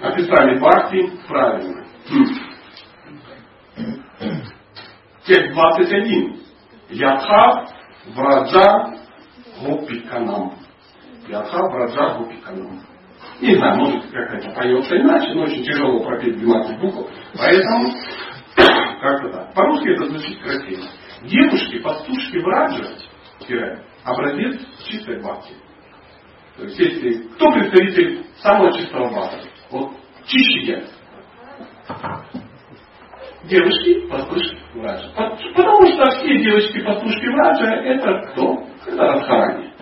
[0.00, 1.84] описали Бхакти правильно.
[5.24, 6.36] Текст 21.
[6.90, 7.66] Ядха
[8.14, 8.94] Враджа
[9.62, 10.54] Гопиканам.
[11.28, 12.80] Ядха Враджа Гопиканам.
[13.40, 17.10] Не знаю, может какая-то поется иначе, но очень тяжело пропеть 12 букв.
[17.36, 17.92] Поэтому
[19.00, 19.54] как-то так.
[19.54, 20.82] По-русски это звучит красиво.
[21.22, 22.88] Девушки, пастушки Враджа,
[24.04, 25.54] образец чистой бхакти.
[26.56, 29.48] То есть, если кто представитель самого чистого бхакти?
[29.70, 29.92] Вот
[30.26, 30.82] чище я.
[33.44, 35.08] Девушки, пастушки Враджа.
[35.56, 38.66] Потому что все девочки, пастушки Враджа это кто?
[38.86, 39.72] Это Радхарани.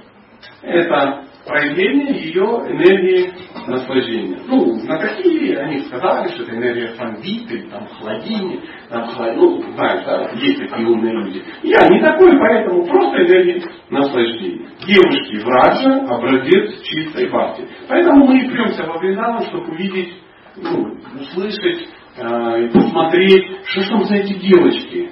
[0.63, 3.33] Это проявление ее энергии
[3.67, 4.39] наслаждения.
[4.47, 9.37] Ну, на какие они сказали, что это энергия фанвиты, там, хладини, там, хлад...
[9.37, 11.43] ну, знаешь, да, есть такие умные люди.
[11.65, 14.69] Я не такой, поэтому просто энергия наслаждения.
[14.87, 17.67] Девушки в Раджа образец чистой бхакти.
[17.89, 20.15] Поэтому мы и премся во Вриндаван, чтобы увидеть,
[20.57, 25.11] ну, услышать, э, посмотреть, что там за эти девочки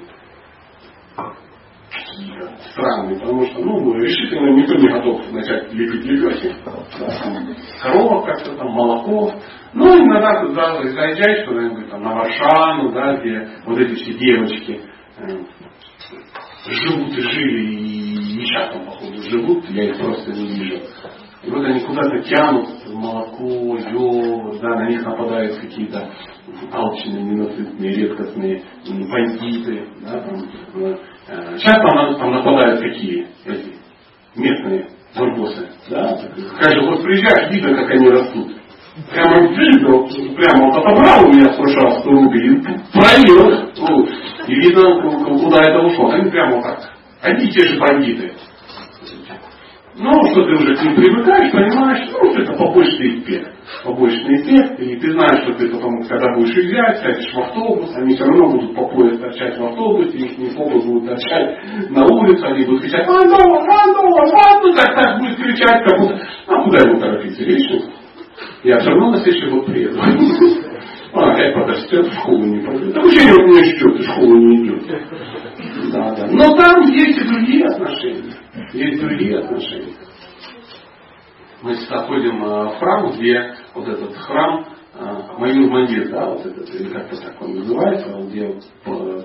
[2.70, 6.54] странный, потому что, ну, решительно никто не готов начать лепить лепехи.
[7.82, 9.32] Корова как-то там, молоко.
[9.74, 14.80] Ну, иногда туда заезжаешь куда-нибудь там, на Варшану, да, где вот эти все девочки
[15.18, 15.26] э,
[16.66, 20.82] живут и жили, и сейчас там, походу, живут, я их просто не вижу.
[21.42, 26.10] И вот они куда-то тянут молоко, йогурт, да, на них нападают какие-то
[26.72, 30.42] алчные, ненасытные, редкостные бандиты, да, там,
[30.74, 33.74] э, часто там, там нападают какие эти
[34.34, 36.18] местные барбосы, да,
[36.60, 38.58] каждый год приезжаешь, видно, как они растут.
[39.12, 42.60] Прямо видно, прямо вот отобрал у меня раз 100 рублей
[43.76, 44.08] ну,
[44.48, 46.10] и видно, куда это ушло.
[46.10, 46.90] Они прямо вот так.
[47.22, 48.32] Одни те же бандиты.
[50.00, 53.50] Ну, что ты уже к ним привыкаешь, понимаешь, ну, что это побочный эффект.
[53.84, 58.14] Побочный эффект, и ты знаешь, что ты потом, когда будешь уезжать, сядешь в автобус, они
[58.14, 62.44] все равно будут по пояс торчать в автобусе, их не фокус будут торчать на улице,
[62.46, 67.00] они будут кричать «Антон, Антон, Антон!» Так так будет кричать, как будто, а куда ему
[67.00, 67.80] торопиться, вечно?
[68.62, 69.98] Я все равно на следующий год приеду.
[71.12, 72.94] Он опять подрастет, в школу не пойдет.
[72.94, 74.86] Да вообще не что, ты в школу не идет.
[75.92, 76.26] Да, да.
[76.30, 78.34] Но там есть и другие отношения.
[78.72, 79.94] Есть другие отношения.
[81.62, 84.64] Мы сейчас ходим э, в храм, где вот этот храм
[85.38, 89.22] Маюр Мандир, да, вот этот, или как-то так он называется, где э,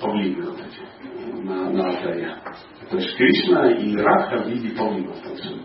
[0.00, 2.36] павлины вот эти на, на алтаре.
[2.90, 5.62] То есть Кришна и Радха в виде павлинов танцуют.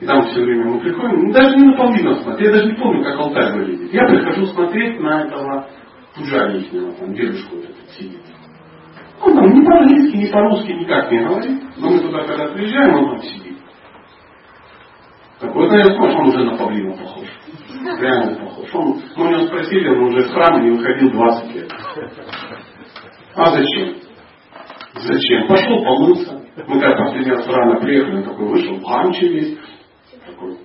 [0.00, 2.76] И там все время мы приходим, ну, даже не на павлинов смотреть, я даже не
[2.76, 3.92] помню, как алтарь выглядит.
[3.92, 5.68] Я прихожу смотреть на этого
[6.14, 8.20] пуджари ихнего, там дедушку этот сидит.
[9.22, 11.62] Он там ни по-английски, ни по-русски никак не говорит.
[11.76, 13.58] Но мы туда когда приезжаем, он там сидит.
[15.38, 17.28] Так вот, наверное, смотришь, он уже на павлина похож.
[18.00, 18.74] Реально похож.
[18.74, 21.72] Он, мы у него спросили, он уже с храма не выходил 20 лет.
[23.34, 23.96] А зачем?
[24.94, 25.46] Зачем?
[25.48, 26.42] Пошел помылся.
[26.56, 29.58] Мы когда последний раз рано приехали, он такой вышел, в весь,
[30.26, 30.58] такой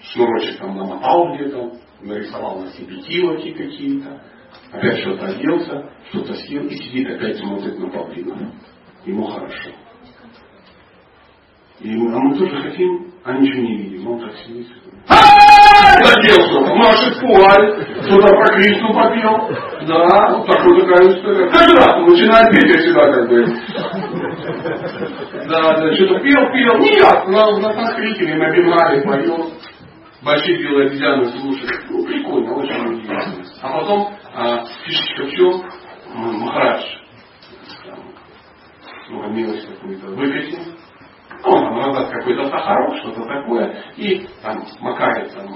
[0.00, 4.22] шнурочек там намотал где-то, нарисовал на себе килоки какие-то,
[4.72, 8.52] опять что-то оделся, что-то съел и сидит опять смотрит на павлина.
[9.04, 9.70] Ему хорошо.
[11.80, 14.08] И мы, а мы тоже хотим, а ничего не видим.
[14.08, 14.66] Он так сидит.
[15.06, 19.50] Заделся, машет вуаль, что-то про Кришну попел.
[19.86, 21.50] Да, вот такой такая история.
[21.50, 23.46] Каждый раз он начинает петь, я всегда как бы.
[25.48, 26.78] Да, да, что-то пел, пел.
[26.78, 29.52] Не ясно, на, на санскрите, на бингаре поет.
[30.22, 31.84] Большие белые обезьяны слушают.
[31.88, 33.44] Ну, прикольно, очень интересно.
[33.62, 34.64] А потом а,
[35.30, 35.62] чем?
[36.14, 36.84] Махарадж.
[39.08, 40.76] Ну, милость какую-то выкатил
[41.44, 45.46] он там раздаст какой-то сахарок, что-то такое, и там макает там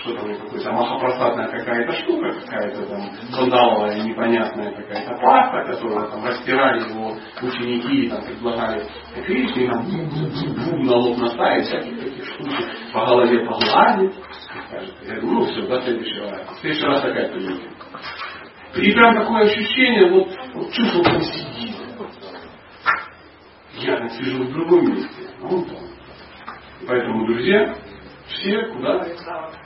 [0.00, 3.00] что-то какое-то махопросадная какая-то штука, какая-то там
[3.32, 8.86] сандаловая непонятная какая-то паста, которую там растирали его ученики и там предлагали
[9.26, 14.14] Кришне, там на лоб наставить, всякие такие штуки, по голове погладить,
[14.68, 16.52] скажет, ну все, до следующего раза.
[16.52, 17.70] В следующий раз опять придете.
[18.76, 21.76] И прям такое ощущение, вот, вот чувство, он сидит.
[23.74, 25.30] Я сижу в другом месте.
[25.40, 25.66] Ну,
[26.86, 27.74] поэтому, друзья,
[28.26, 29.04] все куда?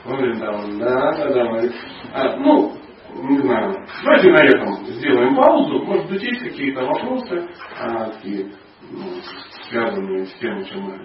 [0.03, 0.79] В Вриндаван.
[0.79, 1.69] Да, да, да.
[2.13, 2.73] А, ну,
[3.13, 3.75] не знаю.
[4.03, 5.85] Давайте на этом сделаем паузу.
[5.85, 7.47] Может быть, есть какие-то вопросы,
[7.79, 8.51] а, такие,
[8.89, 9.21] ну,
[9.69, 10.97] связанные с тем, чем мы.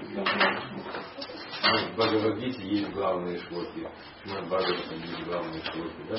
[1.63, 3.87] В Бхагавадгите есть главные шлоки.
[4.27, 6.17] На Бхагаватам есть главные шлоки, да?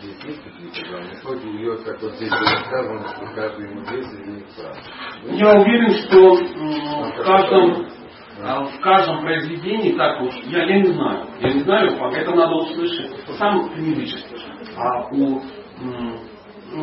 [0.00, 4.06] Здесь есть какие-то главные шлоки, или вот как вот здесь было сказано, что каждый мудрец
[4.06, 4.76] из них прав.
[5.24, 7.86] Я уверен, что в каждом,
[8.40, 12.54] а, в каждом произведении так уж, я, я не знаю, я не знаю, это надо
[12.54, 13.10] услышать.
[13.36, 14.44] Сам ты не вычислишь.
[14.76, 15.40] А у,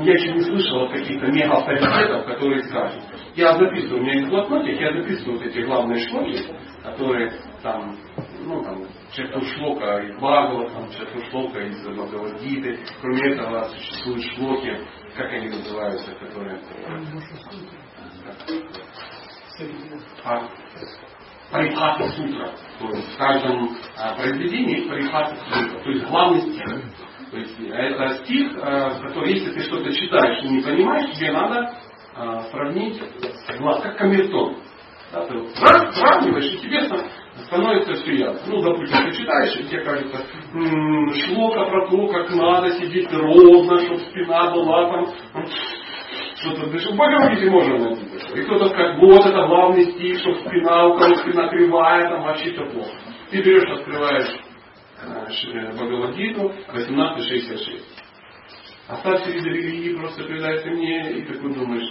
[0.03, 3.01] я еще не слышал от каких-то мега авторитетов, которые скажут.
[3.35, 6.43] Я записываю, у меня есть блокнотик, я записываю вот эти главные шлоки,
[6.83, 7.31] которые
[7.63, 7.95] там,
[8.49, 12.79] ну там, Чатушлока из Бхагава, там, Чатушлока из Бхагавадгиты.
[12.99, 14.77] Кроме этого существуют шлоки,
[15.15, 16.59] как они называются, которые...
[20.23, 20.47] А,
[21.51, 22.51] Парипхата сутра.
[22.79, 25.83] То есть в каждом а, произведении есть Парипхата сутра.
[25.83, 26.65] То есть главный стих.
[27.31, 31.77] То есть это стих, а, который, если ты что-то читаешь и не понимаешь, тебе надо
[32.15, 32.99] а, сравнить,
[33.83, 34.57] как камертон.
[35.11, 36.87] Да, ты сравниваешь, и тебе
[37.45, 38.41] становится все ясно.
[38.47, 40.17] Ну, допустим, ты читаешь, и тебе кажется,
[40.53, 45.07] м-м, шлока про то, как надо сидеть ровно, чтобы спина была там,
[46.35, 46.91] что-то дышит.
[46.91, 48.01] В Бхагавадгите можно найти
[48.35, 52.51] И кто-то скажет, вот это главный стих, чтобы спина, у кого спина кривая, там вообще
[52.51, 52.91] все плохо.
[53.31, 54.39] Ты берешь, открываешь
[55.03, 57.81] э, Бхагавадгиту 18.66.
[58.87, 61.89] Оставься виды религии, просто предайся мне, и такой думаешь,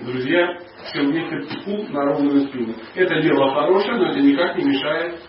[0.00, 2.74] друзья, все вместе пух на ровную спину.
[2.94, 5.20] Это дело хорошее, но это никак не мешает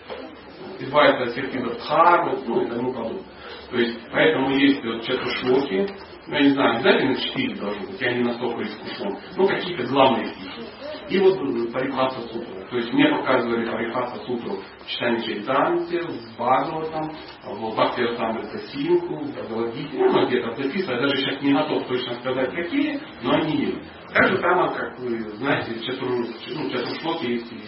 [0.78, 3.22] избавиться от всех видов дхармы, ну и тому подобное.
[3.70, 5.86] То есть, поэтому есть вот чатушлоки,
[6.26, 10.26] ну, я не знаю, обязательно четыре должны быть, я не настолько искушен, ну, какие-то главные
[10.26, 10.62] стихи.
[11.08, 12.66] И вот Парихаса Сутру.
[12.70, 17.12] То есть мне показывали Парихаса Сутру в читании Чайтанте, в Бхагаватам,
[17.44, 23.00] в Бхакти Синху, в Бхагавадгите, ну, где-то записываю, даже сейчас не готов точно сказать какие,
[23.22, 23.99] но они есть.
[24.12, 27.60] Так же самое, как вы знаете, чатур, ну, чатуршлоки есть и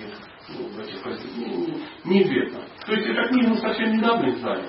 [0.49, 2.61] ну, в этих ну, неизвестно.
[2.85, 4.65] То есть эта книга мы совсем недавно издали.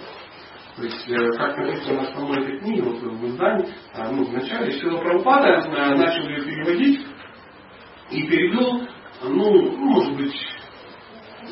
[0.76, 4.34] То есть, э, как написано на основной этой книге, вот в издании, а, ну, в
[4.34, 7.08] начале Сила Прабхупада э, начал ее переводить
[8.12, 8.88] и перевел,
[9.24, 10.36] ну, ну может быть,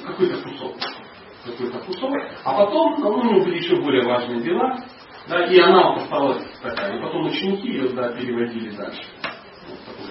[0.06, 0.76] какой-то кусок.
[1.46, 2.12] Какой-то кусок.
[2.44, 4.78] А потом, ну, у были еще более важные дела,
[5.28, 6.98] да, и она вот осталась такая.
[6.98, 9.02] И потом ученики ее да, переводили дальше.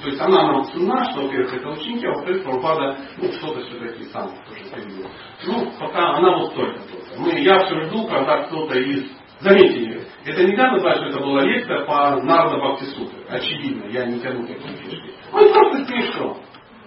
[0.03, 4.05] То есть она нам цена, что, во-первых, это ученики, а во-вторых, Прабхупада, ну, что-то все-таки
[4.05, 5.11] сам тоже перевел.
[5.47, 7.21] Ну, пока она вот только только.
[7.21, 11.85] Мы, я все жду, когда кто-то из Заметьте, это нельзя назвать, что это была лекция
[11.87, 13.25] по Нарда Бхакти Сутре.
[13.27, 15.15] Очевидно, я не тяну такие фишки.
[15.33, 16.37] Ну, просто смешно.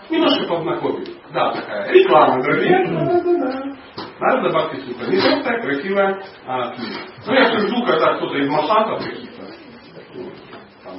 [0.10, 1.18] Немножко познакомились.
[1.34, 2.86] Да, такая реклама, друзья.
[2.86, 3.76] Да, да, да.
[4.20, 5.08] Нарда Бхакти Сутра.
[5.08, 7.00] Не просто красивая а, книга.
[7.26, 9.33] Ну, я жду, когда кто-то из масатов каких-то ну,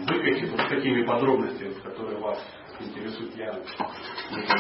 [0.06, 2.38] там, выкатит вот с такими подробностями, которые вас
[2.80, 3.34] интересуют.
[3.36, 3.52] Я,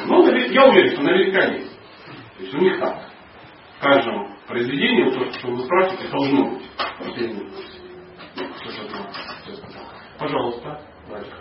[0.06, 1.78] ну, я уверен, что наверняка есть.
[2.36, 3.10] То есть у них так.
[3.78, 6.70] В каждом произведении, то, что вы спрашиваете, должно быть.
[10.18, 11.32] Пожалуйста, дальше.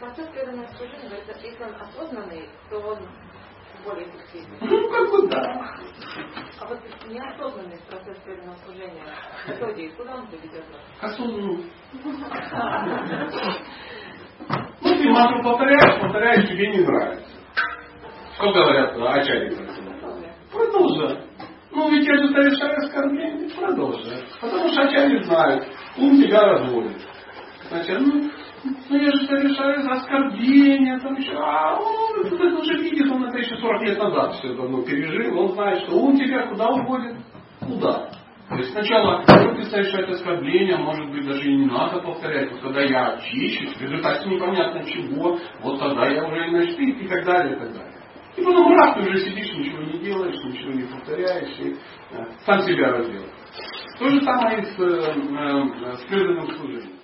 [0.00, 2.98] Процесс преданного служения, если он осознанный, то он
[3.86, 4.58] более эффективный.
[4.60, 5.42] Ну, как бы да.
[6.60, 6.78] А вот
[7.08, 9.04] неосознанный процесс преданного служения,
[9.46, 11.12] методии, куда он приведет нас?
[11.12, 11.62] Осознанно.
[14.82, 17.30] Ну, ты мантру повторяешь, повторяешь, тебе не нравится.
[18.34, 19.56] Что говорят ачари?
[20.52, 21.18] Продолжай.
[21.70, 23.50] Ну, ведь я же совершаю оскорбление.
[23.50, 24.24] Продолжай.
[24.40, 25.66] Потому что ачари знают,
[25.96, 27.00] ум тебя разводит.
[27.68, 28.30] Значит, ну,
[28.88, 33.56] ну я же совершаю оскорбление, там еще, а он это уже видит, он это еще
[33.56, 37.16] 40 лет назад все давно пережил, он знает, что ум тебя куда уводит?
[37.60, 38.10] Куда?
[38.48, 42.82] То есть сначала ты совершать оскорбление, может быть даже и не надо повторять, вот когда
[42.82, 47.56] я очищусь, в результате непонятно чего, вот тогда я уже и начну и так далее,
[47.56, 47.92] и так далее.
[48.36, 52.60] И потом раз ты уже сидишь, ничего не делаешь, ничего не повторяешь, и э, сам
[52.60, 53.30] себя разделаешь.
[53.98, 56.95] То же самое и с, э, э, с преданным служением.